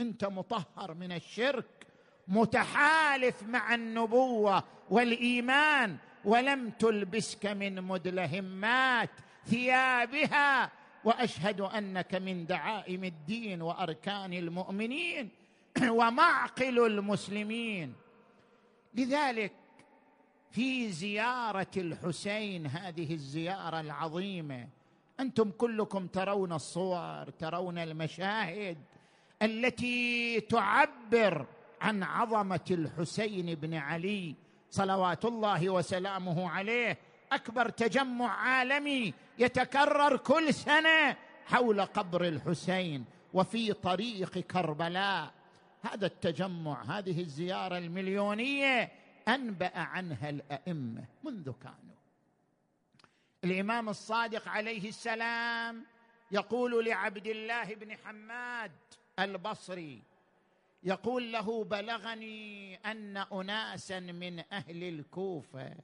أنت 0.00 0.24
مطهر 0.24 0.94
من 0.94 1.12
الشرك 1.12 1.86
متحالف 2.28 3.42
مع 3.42 3.74
النبوة 3.74 4.64
والإيمان 4.90 5.96
ولم 6.24 6.70
تلبسك 6.70 7.46
من 7.46 7.82
مدلهمات 7.82 9.10
ثيابها. 9.46 10.70
وأشهد 11.04 11.60
أنك 11.60 12.14
من 12.14 12.46
دعائم 12.46 13.04
الدين 13.04 13.62
وأركان 13.62 14.32
المؤمنين 14.32 15.28
ومعقل 15.98 16.86
المسلمين. 16.86 17.94
لذلك 18.94 19.52
في 20.50 20.92
زيارة 20.92 21.70
الحسين 21.76 22.66
هذه 22.66 23.14
الزيارة 23.14 23.80
العظيمة 23.80 24.68
أنتم 25.20 25.50
كلكم 25.50 26.06
ترون 26.06 26.52
الصور 26.52 27.30
ترون 27.30 27.78
المشاهد 27.78 28.78
التي 29.42 30.40
تعبر 30.40 31.46
عن 31.80 32.02
عظمة 32.02 32.60
الحسين 32.70 33.54
بن 33.54 33.74
علي 33.74 34.34
صلوات 34.70 35.24
الله 35.24 35.70
وسلامه 35.70 36.50
عليه. 36.50 36.98
أكبر 37.32 37.68
تجمع 37.68 38.30
عالمي 38.30 39.14
يتكرر 39.38 40.16
كل 40.16 40.54
سنة 40.54 41.16
حول 41.46 41.80
قبر 41.80 42.24
الحسين 42.24 43.04
وفي 43.34 43.72
طريق 43.72 44.38
كربلاء. 44.38 45.30
هذا 45.82 46.06
التجمع 46.06 46.82
هذه 46.82 47.20
الزيارة 47.20 47.78
المليونية 47.78 48.92
أنبأ 49.28 49.78
عنها 49.78 50.30
الأئمة 50.30 51.04
منذ 51.24 51.52
كانوا. 51.62 51.99
الإمام 53.44 53.88
الصادق 53.88 54.48
عليه 54.48 54.88
السلام 54.88 55.84
يقول 56.30 56.84
لعبد 56.84 57.26
الله 57.26 57.74
بن 57.74 57.96
حماد 57.96 58.72
البصري 59.18 60.02
يقول 60.82 61.32
له 61.32 61.64
بلغني 61.64 62.76
أن 62.76 63.16
اناسا 63.16 64.00
من 64.00 64.42
أهل 64.52 64.84
الكوفة 64.84 65.74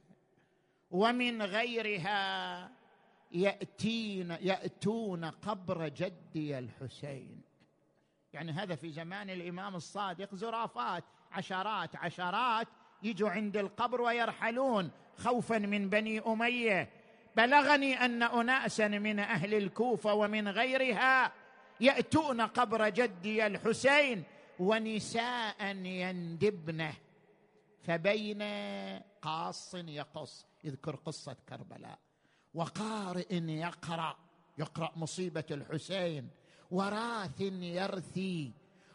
ومن 0.91 1.41
غيرها 1.41 2.71
يأتين 3.31 4.31
يأتون 4.31 5.25
قبر 5.25 5.87
جدي 5.87 6.59
الحسين. 6.59 7.41
يعني 8.33 8.51
هذا 8.51 8.75
في 8.75 8.91
زمان 8.91 9.29
الإمام 9.29 9.75
الصادق 9.75 10.35
زرافات 10.35 11.03
عشرات 11.31 11.95
عشرات 11.95 12.67
يجوا 13.03 13.29
عند 13.29 13.57
القبر 13.57 14.01
ويرحلون 14.01 14.91
خوفا 15.17 15.57
من 15.57 15.89
بني 15.89 16.19
أمية. 16.19 16.89
بلغني 17.37 18.05
أن 18.05 18.23
أناسا 18.23 18.87
من 18.87 19.19
أهل 19.19 19.53
الكوفة 19.53 20.13
ومن 20.13 20.47
غيرها 20.47 21.31
يأتون 21.79 22.41
قبر 22.41 22.89
جدي 22.89 23.47
الحسين 23.47 24.23
ونساء 24.59 25.75
يندبنه 25.75 26.93
فبين 27.83 28.43
قاص 29.21 29.75
يقص 29.75 30.45
يذكر 30.63 30.95
قصة 30.95 31.35
كربلاء 31.49 31.99
وقارئ 32.53 33.35
يقرأ 33.43 34.17
يقرأ 34.57 34.91
مصيبة 34.95 35.45
الحسين 35.51 36.29
وراث 36.71 37.41
يرثي 37.61 38.51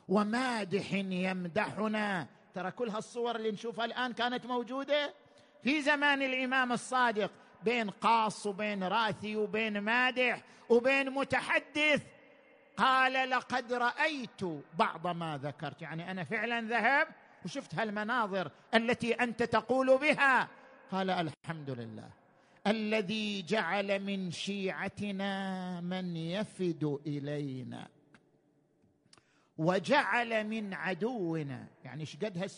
ومادح 0.08 0.92
يمدحنا. 0.92 2.26
ترى 2.54 2.70
كل 2.70 2.88
هالصور 2.88 3.36
اللي 3.36 3.50
نشوفها 3.50 3.84
الآن 3.84 4.12
كانت 4.12 4.46
موجودة؟ 4.46 5.14
في 5.62 5.82
زمان 5.82 6.22
الإمام 6.22 6.72
الصادق 6.72 7.30
بين 7.64 7.90
قاص 7.90 8.46
وبين 8.46 8.84
راثي 8.84 9.36
وبين 9.36 9.80
مادح 9.80 10.42
وبين 10.68 11.10
متحدث. 11.10 12.02
قال 12.76 13.30
لقد 13.30 13.72
رأيت 13.72 14.44
بعض 14.78 15.06
ما 15.06 15.40
ذكرت. 15.42 15.82
يعني 15.82 16.10
أنا 16.10 16.24
فعلا 16.24 16.60
ذهب 16.60 17.08
وشفت 17.44 17.74
هالمناظر 17.74 18.50
التي 18.74 19.12
أنت 19.12 19.42
تقول 19.42 19.98
بها. 19.98 20.48
قال 20.90 21.10
الحمد 21.10 21.70
لله 21.70 22.10
الذي 22.66 23.42
جعل 23.42 23.98
من 23.98 24.30
شيعتنا 24.30 25.80
من 25.80 26.16
يفد 26.16 27.00
إلينا 27.06 27.88
وجعل 29.58 30.46
من 30.46 30.74
عدونا. 30.74 31.66
يعني 31.84 32.00
إيش 32.00 32.16
قد 32.16 32.50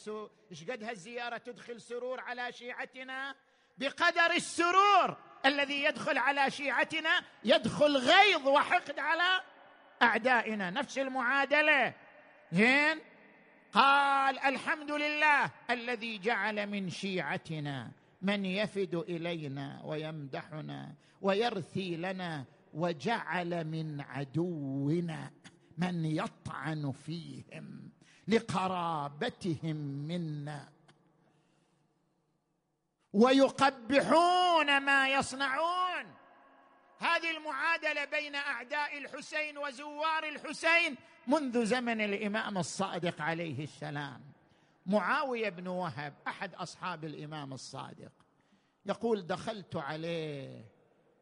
إيش 0.51 0.71
قد 0.71 0.85
هالزيارة 0.85 1.37
تدخل 1.37 1.81
سرور 1.81 2.21
على 2.21 2.53
شيعتنا؟ 2.53 3.35
بقدر 3.79 4.31
السرور 4.37 5.17
الذي 5.47 5.85
يدخل 5.85 6.19
على 6.19 6.51
شيعتنا 6.51 7.23
يدخل 7.45 7.97
غيظ 7.97 8.49
وحقد 8.49 8.99
على 8.99 9.41
أعدائنا. 10.03 10.71
نفس 10.71 10.99
المعادلة. 10.99 11.95
زين؟ 12.53 13.01
قال 13.73 14.39
الحمد 14.39 14.91
لله 14.91 15.51
الذي 15.71 16.19
جعل 16.19 16.67
من 16.67 16.91
شيعتنا 16.91 17.91
من 18.23 18.45
يفد 18.45 18.95
إلينا 18.95 19.81
ويمدحنا 19.85 20.95
ويرثي 21.21 21.97
لنا 21.97 22.45
وجعل 22.75 23.65
من 23.65 24.01
عدونا 24.01 25.31
من 25.79 26.05
يطعن 26.05 26.93
فيهم 26.93 27.91
لقرابتهم 28.29 29.77
منا. 29.77 30.74
ويقبحون 33.15 34.81
ما 34.81 35.09
يصنعون. 35.09 36.15
هذه 36.99 37.37
المعادلة 37.37 38.05
بين 38.05 38.35
أعداء 38.35 38.99
الحسين 38.99 39.59
وزوار 39.59 40.29
الحسين 40.29 40.97
منذ 41.27 41.65
زمن 41.65 42.01
الإمام 42.01 42.59
الصادق 42.59 43.21
عليه 43.21 43.65
السلام. 43.65 44.21
معاوية 44.87 45.49
بن 45.49 45.67
وهب 45.67 46.15
أحد 46.27 46.55
أصحاب 46.55 47.05
الإمام 47.05 47.53
الصادق. 47.53 48.13
يقول 48.87 49.27
دخلت 49.27 49.77
عليه 49.77 50.65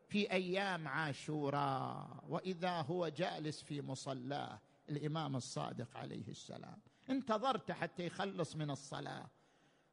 في 0.09 0.33
أيام 0.33 0.89
عاشوراء 0.89 2.25
وإذا 2.29 2.71
هو 2.71 3.09
جالس 3.09 3.63
في 3.63 3.83
مصلاه. 3.83 4.61
الإمام 4.89 5.37
الصادق 5.37 5.97
عليه 5.97 6.29
السلام. 6.29 6.79
انتظرت 7.11 7.73
حتى 7.73 8.07
يخلص 8.07 8.57
من 8.57 8.71
الصلاة. 8.71 9.27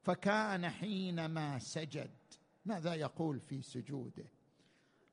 فكان 0.02 0.70
حينما 0.70 1.60
سجد 1.60 2.12
ماذا 2.66 2.94
يقول 2.94 3.40
في 3.40 3.62
سجوده؟ 3.62 4.26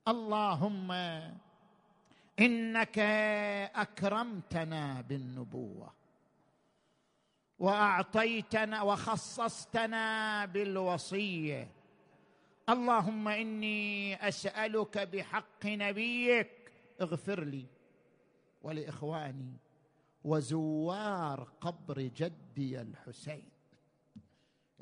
اللهم 0.08 0.92
إنك 2.40 2.98
أكرمتنا 3.74 5.00
بالنبوة 5.00 5.92
وأعطيتنا 7.58 8.82
وخصصتنا 8.82 10.44
بالوصية. 10.44 11.70
اللهم 12.68 13.28
إني 13.28 14.14
أسألك 14.28 14.98
بحق 14.98 15.66
نبيك 15.66 16.72
اغفر 17.00 17.44
لي 17.44 17.66
ولإخواني 18.62 19.56
وزوار 20.24 21.48
قبر 21.60 22.00
جدي 22.00 22.80
الحسين. 22.80 23.55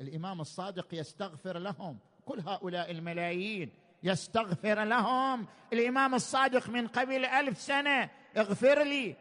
الإمام 0.01 0.41
الصادق 0.41 0.87
يستغفر 0.93 1.57
لهم. 1.57 1.97
كل 2.25 2.39
هؤلاء 2.39 2.91
الملايين 2.91 3.69
يستغفر 4.03 4.83
لهم. 4.83 5.47
الإمام 5.73 6.15
الصادق 6.15 6.69
من 6.69 6.87
قبل 6.87 7.25
ألف 7.25 7.61
سنة 7.61 8.09
اغفر 8.37 8.83
لي 8.83 9.15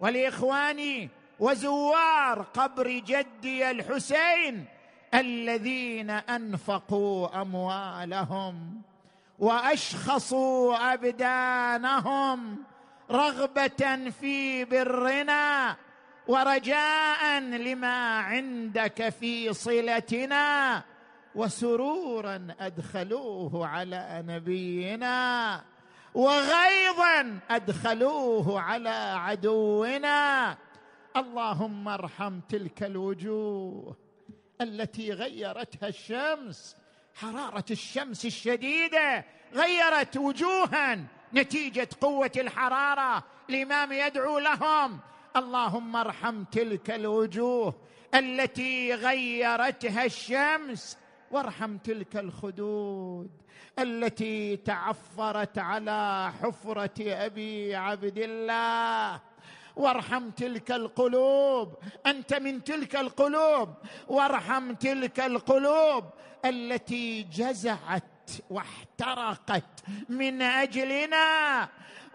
ولإخواني 0.00 1.08
وزوار 1.40 2.42
قبر 2.42 2.88
جدي 2.88 3.70
الحسين 3.70 4.64
الذين 5.14 6.10
أنفقوا 6.10 7.42
أموالهم 7.42 8.82
وأشخصوا 9.38 10.94
أبدانهم 10.94 12.64
رغبة 13.10 14.10
في 14.20 14.64
برنا. 14.64 15.76
ورجاء 16.28 17.40
لما 17.40 18.18
عندك 18.18 19.08
في 19.08 19.52
صلتنا 19.52 20.82
وسرورا 21.34 22.46
أدخلوه 22.60 23.66
على 23.66 24.24
نبينا 24.26 25.64
وغيظا 26.14 27.38
أدخلوه 27.50 28.60
على 28.60 29.14
عدونا. 29.16 30.56
اللهم 31.16 31.88
ارحم 31.88 32.40
تلك 32.40 32.82
الوجوه 32.82 33.96
التي 34.60 35.12
غيرتها 35.12 35.88
الشمس 35.88 36.76
حرارة 37.14 37.64
الشمس 37.70 38.26
الشديدة 38.26 39.24
غيرت 39.54 40.16
وجوها 40.16 40.98
نتيجة 41.34 41.88
قوة 42.00 42.32
الحرارة 42.36 43.24
الامام 43.50 43.92
يدعو 43.92 44.38
لهم. 44.38 45.00
اللهم 45.36 45.96
ارحم 45.96 46.44
تلك 46.44 46.90
الوجوه 46.90 47.74
التي 48.14 48.94
غيرتها 48.94 50.04
الشمس 50.04 50.98
وارحم 51.30 51.76
تلك 51.76 52.16
الخدود 52.16 53.30
التي 53.78 54.56
تعفرت 54.56 55.58
على 55.58 56.32
حفرة 56.42 56.98
أبي 56.98 57.76
عبد 57.76 58.18
الله. 58.18 59.20
وارحم 59.76 60.30
تلك 60.30 60.70
القلوب 60.70 61.74
أنت 62.06 62.34
من 62.34 62.64
تلك 62.64 62.96
القلوب. 62.96 63.74
وارحم 64.08 64.74
تلك 64.74 65.20
القلوب 65.20 66.04
التي 66.44 67.22
جزعت 67.22 68.04
واحترقت 68.50 69.84
من 70.08 70.42
أجلنا. 70.42 71.68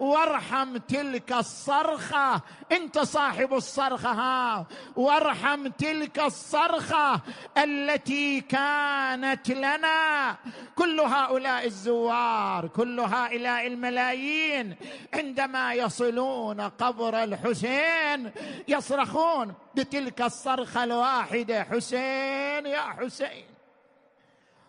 وارحم 0.04 0.78
تلك 0.78 1.32
الصرخة. 1.32 2.42
انت 2.72 3.00
صاحب 3.00 3.54
الصرخة 3.54 4.12
ها. 4.12 4.66
وارحم 4.96 5.68
تلك 5.68 6.20
الصرخة 6.20 7.22
التي 7.58 8.42
كانت 8.42 9.50
لنا. 9.50 10.36
كل 10.76 11.00
هؤلاء 11.00 11.66
الزوار 11.66 12.68
كل 12.68 13.00
هؤلاء 13.00 13.68
الملايين 13.68 14.76
عندما 15.14 15.74
يصلون 15.74 16.62
قبر 16.62 17.24
الحسين 17.24 18.32
يصرخون 18.68 19.54
بتلك 19.76 20.22
الصرخة 20.22 20.84
الواحدة 20.84 21.64
حسين 21.64 22.66
يا 22.66 22.82
حسين 22.82 23.46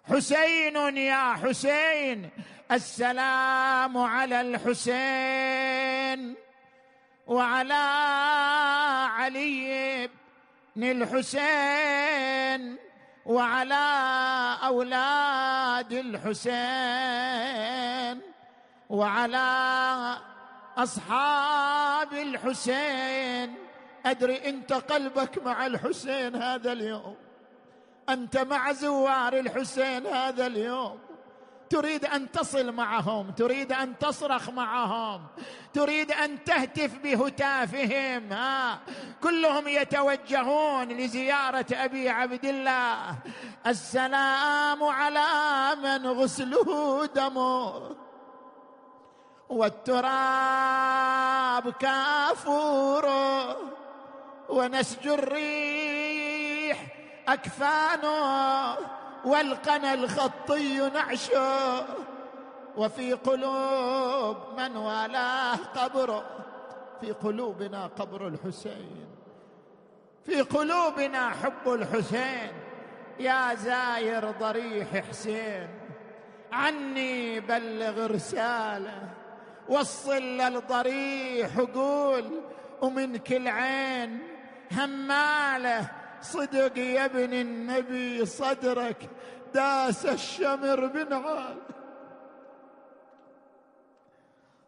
حسين 0.08 0.96
يا 0.96 1.32
حسين 1.32 2.30
السلام 2.72 3.98
على 3.98 4.40
الحسين 4.40 6.34
وعلى 7.26 7.84
علي 9.10 10.10
بن 10.76 10.90
الحسين 10.90 12.76
وعلى 13.26 13.84
أولاد 14.64 15.92
الحسين 15.92 16.64
وعلى 18.90 20.16
أصحاب 20.76 22.12
الحسين. 22.12 23.54
أدري 24.06 24.48
أنت 24.48 24.72
قلبك 24.72 25.42
مع 25.42 25.66
الحسين 25.66 26.36
هذا 26.36 26.72
اليوم. 26.72 27.16
أنت 28.08 28.36
مع 28.38 28.72
زوار 28.72 29.38
الحسين 29.38 30.06
هذا 30.06 30.46
اليوم. 30.46 31.13
تريد 31.70 32.04
أن 32.04 32.32
تصل 32.32 32.72
معهم 32.72 33.30
تريد 33.30 33.72
أن 33.72 33.98
تصرخ 33.98 34.50
معهم 34.50 35.26
تريد 35.74 36.12
أن 36.12 36.44
تهتف 36.44 36.98
بهتافهم 36.98 38.32
ها. 38.32 38.78
كلهم 39.22 39.68
يتوجهون 39.68 40.88
لزيارة 40.88 41.66
أبي 41.72 42.08
عبد 42.08 42.44
الله. 42.44 43.16
السلام 43.66 44.82
على 44.82 45.26
من 45.82 46.06
غسله 46.06 47.06
دمه. 47.06 47.96
والتراب 49.48 50.12
كافوره. 51.72 53.56
ونسج 54.48 55.08
الريح 55.08 56.86
أكفانه. 57.28 58.76
والقنا 59.24 59.94
الخطي 59.94 60.90
نعشه 60.90 61.86
وفي 62.76 63.12
قلوب 63.12 64.36
من 64.56 64.76
والاه 64.76 65.56
قبره 65.56 66.24
في 67.00 67.12
قلوبنا 67.12 67.86
قبر 67.86 68.28
الحسين 68.28 69.06
في 70.26 70.40
قلوبنا 70.40 71.30
حب 71.30 71.72
الحسين. 71.72 72.52
يا 73.20 73.54
زاير 73.54 74.30
ضريح 74.30 74.88
حسين 75.08 75.68
عني 76.52 77.40
بلغ 77.40 78.06
رسالة. 78.06 79.08
وصل 79.68 80.22
للضريح 80.22 81.58
وقول 81.58 82.40
ومن 82.82 83.16
كل 83.16 83.48
عين 83.48 84.18
همالة. 84.72 85.88
صدق 86.24 86.78
يا 86.78 87.04
ابن 87.04 87.32
النبي 87.32 88.26
صدرك 88.26 89.10
داس 89.54 90.06
الشمر 90.06 90.86
بنعال 90.86 91.56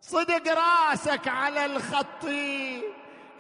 صدق 0.01 0.53
راسك 0.53 1.29
على 1.29 1.65
الخط 1.65 2.25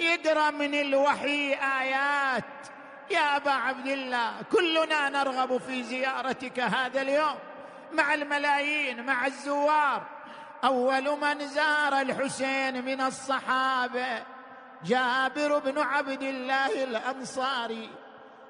يقرأ 0.00 0.50
من 0.50 0.74
الوحي 0.74 1.54
آيات. 1.54 2.44
يا 3.10 3.36
أبا 3.36 3.50
عبد 3.50 3.86
الله 3.86 4.42
كلنا 4.52 5.08
نرغب 5.08 5.56
في 5.56 5.82
زيارتك 5.82 6.60
هذا 6.60 7.02
اليوم 7.02 7.38
مع 7.92 8.14
الملايين 8.14 9.06
مع 9.06 9.26
الزوار. 9.26 10.02
أول 10.64 11.20
من 11.20 11.48
زار 11.48 12.00
الحسين 12.00 12.84
من 12.84 13.00
الصحابة 13.00 14.22
جابر 14.84 15.58
بن 15.58 15.78
عبد 15.78 16.22
الله 16.22 16.84
الأنصاري. 16.84 17.90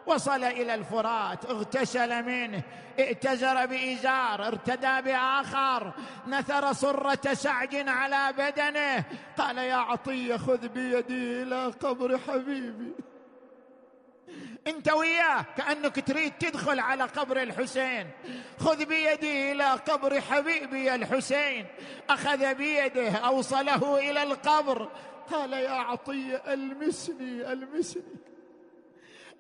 وصل 0.07 0.44
إلى 0.44 0.74
الفرات 0.74 1.44
اغتسل 1.44 2.22
منه 2.24 2.62
ائتزر 2.98 3.66
بإزار 3.66 4.46
ارتدى 4.46 5.02
بآخر 5.02 5.92
نثر 6.26 6.72
سرة 6.72 7.34
سعج 7.34 7.88
على 7.88 8.32
بدنه 8.38 9.04
قال 9.38 9.59
يا 9.59 9.74
عطية 9.74 10.36
خذ 10.36 10.68
بيدي 10.68 11.42
إلى 11.42 11.66
قبر 11.66 12.18
حبيبي. 12.18 12.92
أنت 14.66 14.92
وياه؟ 14.92 15.44
كأنك 15.57 16.07
تريد 16.07 16.32
تدخل 16.32 16.80
على 16.80 17.04
قبر 17.04 17.42
الحسين. 17.42 18.11
خذ 18.59 18.84
بيدي 18.84 19.52
إلى 19.52 19.70
قبر 19.70 20.20
حبيبي 20.20 20.94
الحسين. 20.94 21.66
أخذ 22.11 22.54
بيده 22.54 23.11
أوصله 23.11 24.11
إلى 24.11 24.22
القبر. 24.22 24.88
قال 25.32 25.52
يا 25.52 25.70
عطية 25.70 26.36
ألمسني 26.36 27.52
ألمسني. 27.52 28.02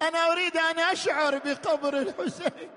أنا 0.02 0.32
أريد 0.32 0.56
أن 0.56 0.78
أشعر 0.78 1.38
بقبر 1.38 1.98
الحسين. 1.98 2.70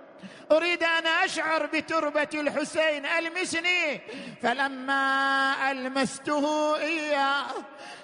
أريد 0.52 0.84
أن 0.84 1.08
أشعر 1.08 1.66
بتربة 1.66 2.28
الحسين. 2.34 3.06
ألمسني. 3.06 4.02
فلما 4.42 5.72
ألمسته 5.72 6.76
إياه 6.78 7.46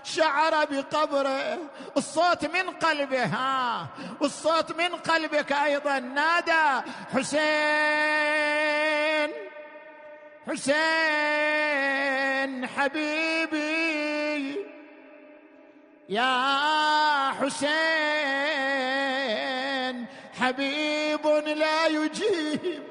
شعر 0.03 0.65
بقبره 0.65 1.57
الصوت 1.97 2.45
من 2.45 2.69
قلبه 2.69 3.23
ها. 3.25 3.87
والصوت 4.21 4.71
من 4.71 4.95
قلبك 4.95 5.51
أيضا. 5.51 5.99
نادى 5.99 6.81
حسين 7.13 7.45
حسين 10.47 11.55
حبيبي. 12.67 14.64
يا 16.09 17.31
حسين 17.31 17.75
حبيب 20.39 21.27
لا 21.45 21.85
يجيب. 21.85 22.83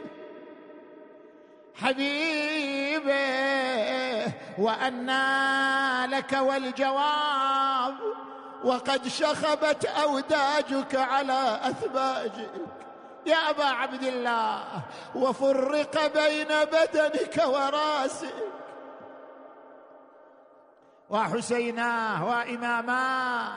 حبيبه 1.83 3.15
وأنى 4.59 6.07
لك 6.07 6.33
والجواب 6.33 7.95
وقد 8.65 9.09
شخبت 9.09 9.85
أوداجك 9.85 10.95
على 10.95 11.61
أثباجك. 11.63 12.51
يا 13.27 13.51
أبا 13.51 13.65
عبد 13.65 14.03
الله 14.03 14.65
وفرق 15.15 16.07
بين 16.15 16.49
بدنك 16.49 17.43
ورأسك. 17.47 18.35
وحسيناه 21.15 22.25
واماماه 22.25 23.49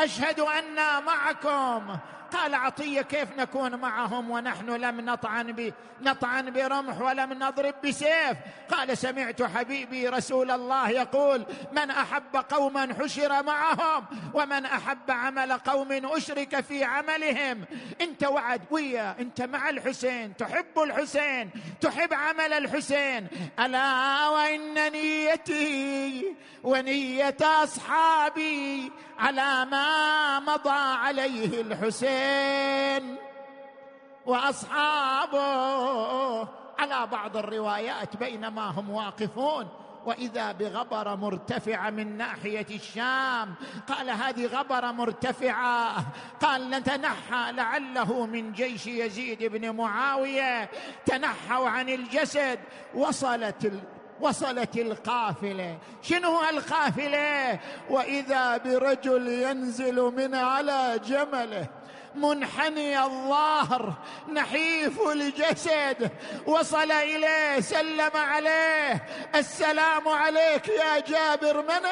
أشهد 0.00 0.40
أنا 0.40 1.00
معكم 1.00 1.96
قال 2.34 2.54
عطية 2.54 3.02
كيف 3.02 3.28
نكون 3.38 3.74
معهم 3.74 4.30
ونحن 4.30 4.70
لم 4.70 5.00
نطعن 5.00 5.52
ب... 5.52 5.72
نطعن 6.02 6.50
برمح 6.50 7.00
ولم 7.00 7.32
نضرب 7.32 7.74
بسيف؟ 7.84 8.36
قال 8.70 8.98
سمعت 8.98 9.42
حبيبي 9.42 10.08
رسول 10.08 10.50
الله 10.50 10.90
يقول 10.90 11.46
من 11.72 11.90
أحب 11.90 12.36
قوما 12.50 12.94
حشر 13.00 13.42
معهم 13.42 14.04
ومن 14.34 14.66
أحب 14.66 15.10
عمل 15.10 15.52
قوم 15.52 15.92
أشرك 15.92 16.60
في 16.60 16.84
عملهم. 16.84 17.64
انت 18.00 18.24
وعد 18.24 18.60
ويا 18.70 19.16
انت 19.20 19.42
مع 19.42 19.70
الحسين 19.70 20.36
تحب 20.36 20.78
الحسين 20.78 21.50
تحب 21.80 22.14
عمل 22.14 22.52
الحسين. 22.52 23.26
ألا 23.60 24.28
وإن 24.28 24.92
نيتي 24.92 26.34
ونية 26.62 27.36
أصحابي 27.42 28.92
على 29.18 29.64
ما 29.70 30.40
مضى 30.40 30.70
عليه 30.70 31.60
الحسين 31.60 33.16
وأصحابه 34.26 35.38
على 36.78 37.06
بعض 37.06 37.36
الروايات 37.36 38.16
بينما 38.16 38.70
هم 38.70 38.90
واقفون. 38.90 39.68
وإذا 40.06 40.52
بغبره 40.52 41.14
مرتفعه 41.14 41.90
من 41.90 42.16
ناحية 42.16 42.66
الشام 42.70 43.54
قال 43.88 44.10
هذه 44.10 44.46
غبره 44.46 44.92
مرتفعة. 44.92 46.06
قال 46.40 46.70
نتنحى 46.70 47.52
لعله 47.52 48.26
من 48.26 48.52
جيش 48.52 48.86
يزيد 48.86 49.44
بن 49.44 49.70
معاوية. 49.70 50.70
تنحوا 51.06 51.68
عن 51.68 51.88
الجسد. 51.88 52.58
وصلت 52.94 53.72
وصلت 54.20 54.76
القافلة. 54.76 55.78
شنو 56.02 56.40
القافلة؟ 56.40 57.58
وإذا 57.90 58.56
برجل 58.56 59.28
ينزل 59.28 60.00
من 60.00 60.34
على 60.34 61.00
جمله 61.06 61.66
منحني 62.14 63.02
الظهر 63.04 63.92
نحيف 64.32 65.00
الجسد. 65.12 66.10
وصل 66.46 66.92
إليه 66.92 67.60
سلم 67.60 68.10
عليه 68.14 69.06
السلام 69.34 70.08
عليك 70.08 70.68
يا 70.68 71.00
جابر 71.00 71.62
من 71.62 71.86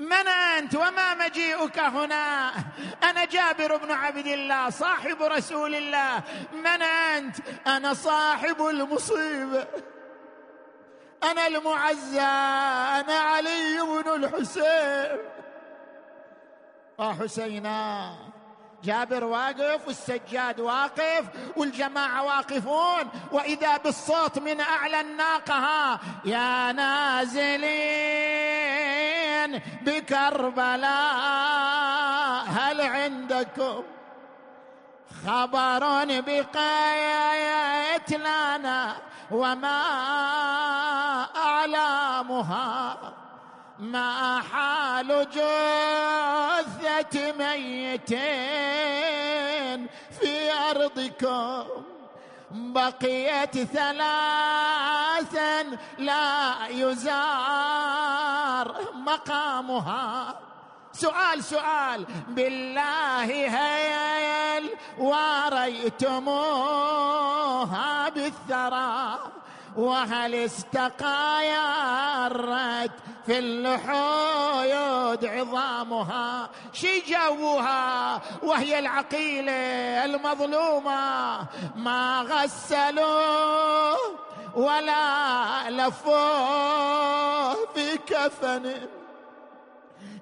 من 0.00 0.28
انت 0.28 0.74
وما 0.74 1.14
مجيئك 1.14 1.78
هنا. 1.78 2.52
أنا 3.02 3.24
جابر 3.24 3.76
بن 3.76 3.90
عبد 3.90 4.26
الله 4.26 4.70
صاحب 4.70 5.22
رسول 5.22 5.74
الله. 5.74 6.22
من 6.52 6.82
انت 6.82 7.36
أنا 7.66 7.94
صاحب 7.94 8.66
المصيبه 8.66 9.66
أنا 11.22 11.46
المعزى 11.46 12.20
أنا 13.00 13.18
علي 13.18 13.80
بن 13.80 14.24
الحسين. 14.24 15.18
حسينا. 17.00 18.29
جابر 18.84 19.24
واقف 19.24 19.86
والسجاد 19.86 20.60
واقف 20.60 21.24
والجماعة 21.56 22.22
واقفون 22.22 23.10
وإذا 23.32 23.76
بالصوت 23.76 24.38
من 24.38 24.60
أعلى 24.60 25.00
الناقة 25.00 25.98
يا 26.24 26.72
نازلين 26.72 27.50
بكربلاء 29.82 31.20
هل 32.48 32.80
عندكم 32.80 33.82
خبر 35.26 36.04
بقاية 36.20 38.16
لنا 38.16 38.96
وما 39.30 39.82
أعلامها 41.36 42.96
ما 43.80 44.42
حال 44.52 45.26
جثة 45.30 47.32
ميتين 47.32 48.10
في 50.20 50.52
أرضكم. 50.70 51.64
بقيت 52.50 53.58
ثلاثا 53.58 55.62
لا 55.98 56.54
يزار 56.68 58.74
مقامها. 58.94 60.34
سؤال 60.92 61.44
سؤال. 61.44 62.06
بالله 62.28 63.48
هل 63.48 64.70
واريتموها 64.98 66.28
بالثرى. 68.08 69.18
وهل 69.76 70.34
استقايرت 70.34 71.10
في 73.30 73.38
اللحود 73.38 75.24
عظامها 75.24 76.50
شي 76.72 77.00
جوها 77.00 78.20
وهي 78.42 78.78
العقيلة 78.78 79.52
المظلومة. 80.04 81.40
ما 81.76 82.22
غسلوه 82.22 83.96
ولا 84.54 85.70
لفوه 85.70 87.54
في 87.54 87.98
كفن. 88.06 88.88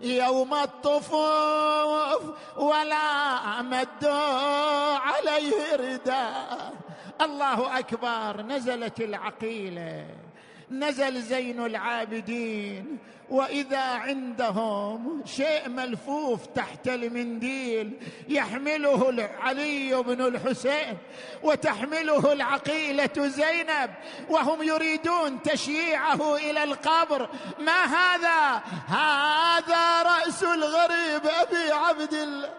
يوم 0.00 0.54
الطفوف 0.54 2.22
ولا 2.56 3.62
مدوا 3.62 4.98
عليه 4.98 5.76
رداء 5.76 6.72
الله 7.20 7.78
أكبر 7.78 8.42
نزلت 8.42 9.00
العقيلة. 9.00 10.27
نزل 10.70 11.22
زين 11.22 11.64
العابدين 11.64 12.98
وإذا 13.30 13.80
عندهم 13.80 15.22
شيء 15.26 15.68
ملفوف 15.68 16.46
تحت 16.46 16.88
المنديل 16.88 17.92
يحمله 18.28 19.28
علي 19.40 20.02
بن 20.02 20.26
الحسين 20.26 20.96
وتحمله 21.42 22.32
العقيلة 22.32 23.10
زينب 23.18 23.90
وهم 24.28 24.62
يريدون 24.62 25.42
تشييعه 25.42 26.36
إلى 26.36 26.64
القبر. 26.64 27.28
ما 27.58 27.84
هذا؟ 27.84 28.62
هذا 28.88 30.02
رأس 30.02 30.42
الغريب 30.42 31.26
أبي 31.26 31.72
عبد 31.72 32.14
الله. 32.14 32.50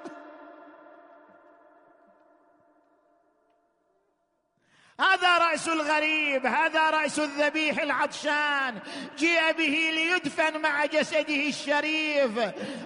هذا 4.99 5.37
رأس 5.37 5.67
الغريب 5.67 6.45
هذا 6.45 6.89
رأس 6.89 7.19
الذبيح 7.19 7.79
العطشان. 7.81 8.79
جيء 9.17 9.51
به 9.51 9.91
ليدفن 9.93 10.61
مع 10.61 10.85
جسده 10.85 11.47
الشريف. 11.47 12.39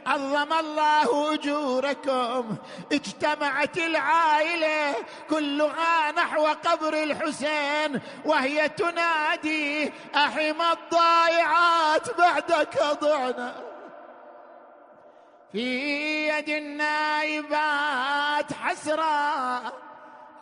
عظم 0.06 0.54
الله 0.54 1.34
أجوركم. 1.34 2.58
اجتمعت 2.92 3.78
العائلة 3.78 4.96
كلها 5.30 6.12
نحو 6.12 6.46
قبر 6.48 7.04
الحسين 7.04 8.02
وهي 8.26 8.70
تنادي 8.70 9.92
أحم 10.16 10.62
الضائعات 10.62 12.18
بعدك 12.18 12.84
ضعنا 13.02 13.56
في 15.52 16.28
يد 16.28 16.50
النائبات 16.50 17.74
حسره 18.54 19.73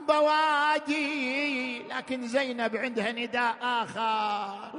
بوادي 0.08 1.84
لكن 1.84 2.28
زينب 2.28 2.76
عندها 2.76 3.12
نداء 3.12 3.56
آخر. 3.62 4.72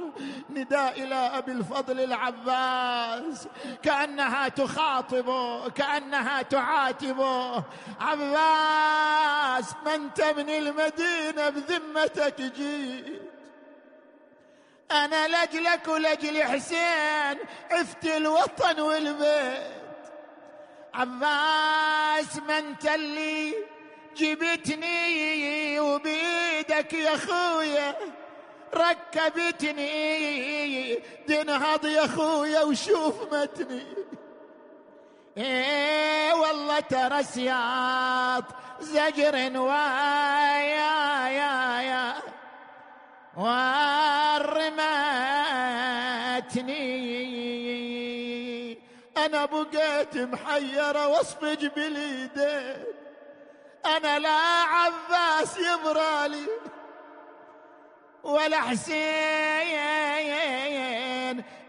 نداء 0.49 1.03
إلى 1.03 1.15
أبي 1.15 1.51
الفضل 1.51 1.99
العباس. 1.99 3.47
كأنها 3.83 4.47
تخاطبه 4.47 5.69
كأنها 5.69 6.41
تعاتبه. 6.41 7.63
عباس 7.99 9.73
من 9.85 10.13
تبني 10.13 10.57
المدينة 10.57 11.49
بذمتك 11.49 12.41
جيت. 12.41 13.21
أنا 14.91 15.27
لجلك 15.27 15.87
ولجل 15.87 16.43
حسين 16.43 17.37
عفت 17.71 18.05
الوطن 18.05 18.79
والبيت. 18.79 19.83
عباس 20.93 22.37
من 22.37 22.77
تلي 22.79 23.53
جبتني 24.15 25.79
وبيدك 25.79 26.93
يا 26.93 27.17
خويا 27.17 27.95
ركبتني. 28.75 29.93
تنهض 31.27 31.85
يا 31.85 32.07
خويا 32.07 32.61
وشوف 32.61 33.33
متني. 33.33 33.83
إيه 35.37 36.33
والله 36.33 36.79
ترى 36.79 37.23
سياط 37.23 38.43
زجر 38.79 39.35
ويا 39.59 40.57
يا 41.27 41.81
يا. 41.81 42.13
ورمتني. 43.37 44.73
أنا 49.17 49.45
بقيت 49.45 50.17
محيرة 50.17 51.07
وأصفج 51.07 51.65
باليدين 51.65 52.83
أنا 53.85 54.19
لا 54.19 54.63
عباس 54.63 55.57
يبرالي 55.57 56.47
ولا 58.23 58.61
حسين. 58.61 58.99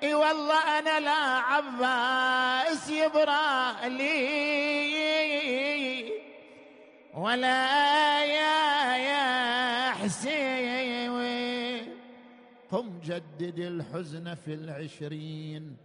إي 0.03 0.15
والله 0.15 0.79
أنا 0.79 1.01
لا 1.01 1.39
عباس 1.51 2.89
يبرالي 2.91 4.15
ولا 7.15 8.25
يا 8.25 8.97
يا 8.97 9.93
حسين. 9.93 10.55
قم 12.71 13.01
جدد 13.01 13.59
الحزن 13.59 14.35
في 14.35 14.55
العشرين 14.55 15.77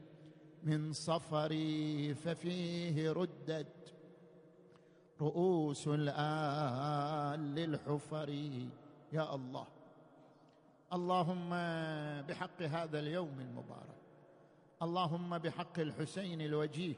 من 0.63 0.93
صفري 0.93 2.15
ففيه 2.25 3.11
ردت 3.11 3.78
رؤوس 5.21 5.87
الآل 5.87 7.55
للحفر. 7.55 8.29
يا 9.13 9.35
الله. 9.35 9.67
اللهم 10.93 11.49
بحق 12.27 12.61
هذا 12.61 12.99
اليوم 12.99 13.39
المبارك. 13.39 13.99
اللهم 14.81 15.37
بحق 15.37 15.79
الحسين 15.79 16.41
الوجيه 16.41 16.95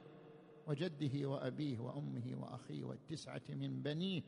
وجده 0.68 1.30
وأبيه 1.30 1.80
وأمه 1.80 2.36
وأخيه 2.42 2.84
والتسعة 2.84 3.42
من 3.50 3.82
بنيه. 3.82 4.22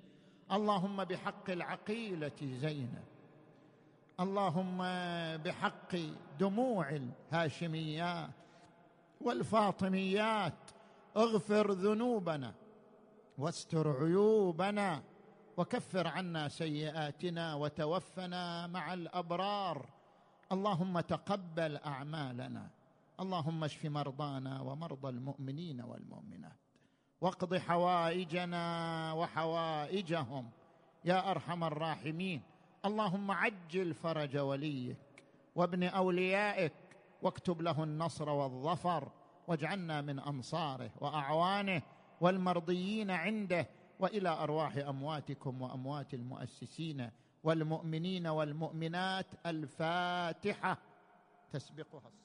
اللهم 0.51 1.03
بحق 1.03 1.49
العقيلة 1.49 2.39
زينب. 2.41 3.03
اللهم 4.19 4.77
بحق 5.37 5.95
دموع 6.39 6.89
الهاشميات 6.89 8.29
والفاطميات. 9.21 10.53
اغفر 11.17 11.71
ذنوبنا 11.71 12.53
واستر 13.37 14.03
عيوبنا 14.03 15.03
وكفر 15.57 16.07
عنا 16.07 16.47
سيئاتنا 16.47 17.55
وتوفنا 17.55 18.67
مع 18.67 18.93
الأبرار. 18.93 19.89
اللهم 20.51 20.99
تقبل 20.99 21.77
أعمالنا. 21.77 22.69
اللهم 23.19 23.63
اشف 23.63 23.85
مرضانا 23.85 24.61
ومرضى 24.61 25.09
المؤمنين 25.09 25.81
والمؤمنات. 25.81 26.57
واقض 27.21 27.55
حوائجنا 27.55 28.63
وحوائجهم. 29.13 30.49
يا 31.05 31.31
أرحم 31.31 31.63
الراحمين. 31.63 32.41
اللهم 32.85 33.31
عجل 33.31 33.93
فرج 33.93 34.37
وليك 34.37 34.97
وابن 35.55 35.83
أوليائك. 35.83 36.73
واكتب 37.21 37.61
له 37.61 37.83
النصر 37.83 38.29
والظفر. 38.29 39.11
واجعلنا 39.47 40.01
من 40.01 40.19
أنصاره 40.19 40.91
وأعوانه. 41.01 41.81
والمرضيين 42.23 43.11
عنده 43.11 43.67
وإلى 43.99 44.29
أرواح 44.29 44.77
أمواتكم 44.77 45.61
وأموات 45.61 46.13
المؤسسين 46.13 47.09
والمؤمنين 47.43 48.27
والمؤمنات 48.27 49.25
الفاتحة 49.45 50.77
تسبقها 51.51 52.07
الصلاة. 52.07 52.22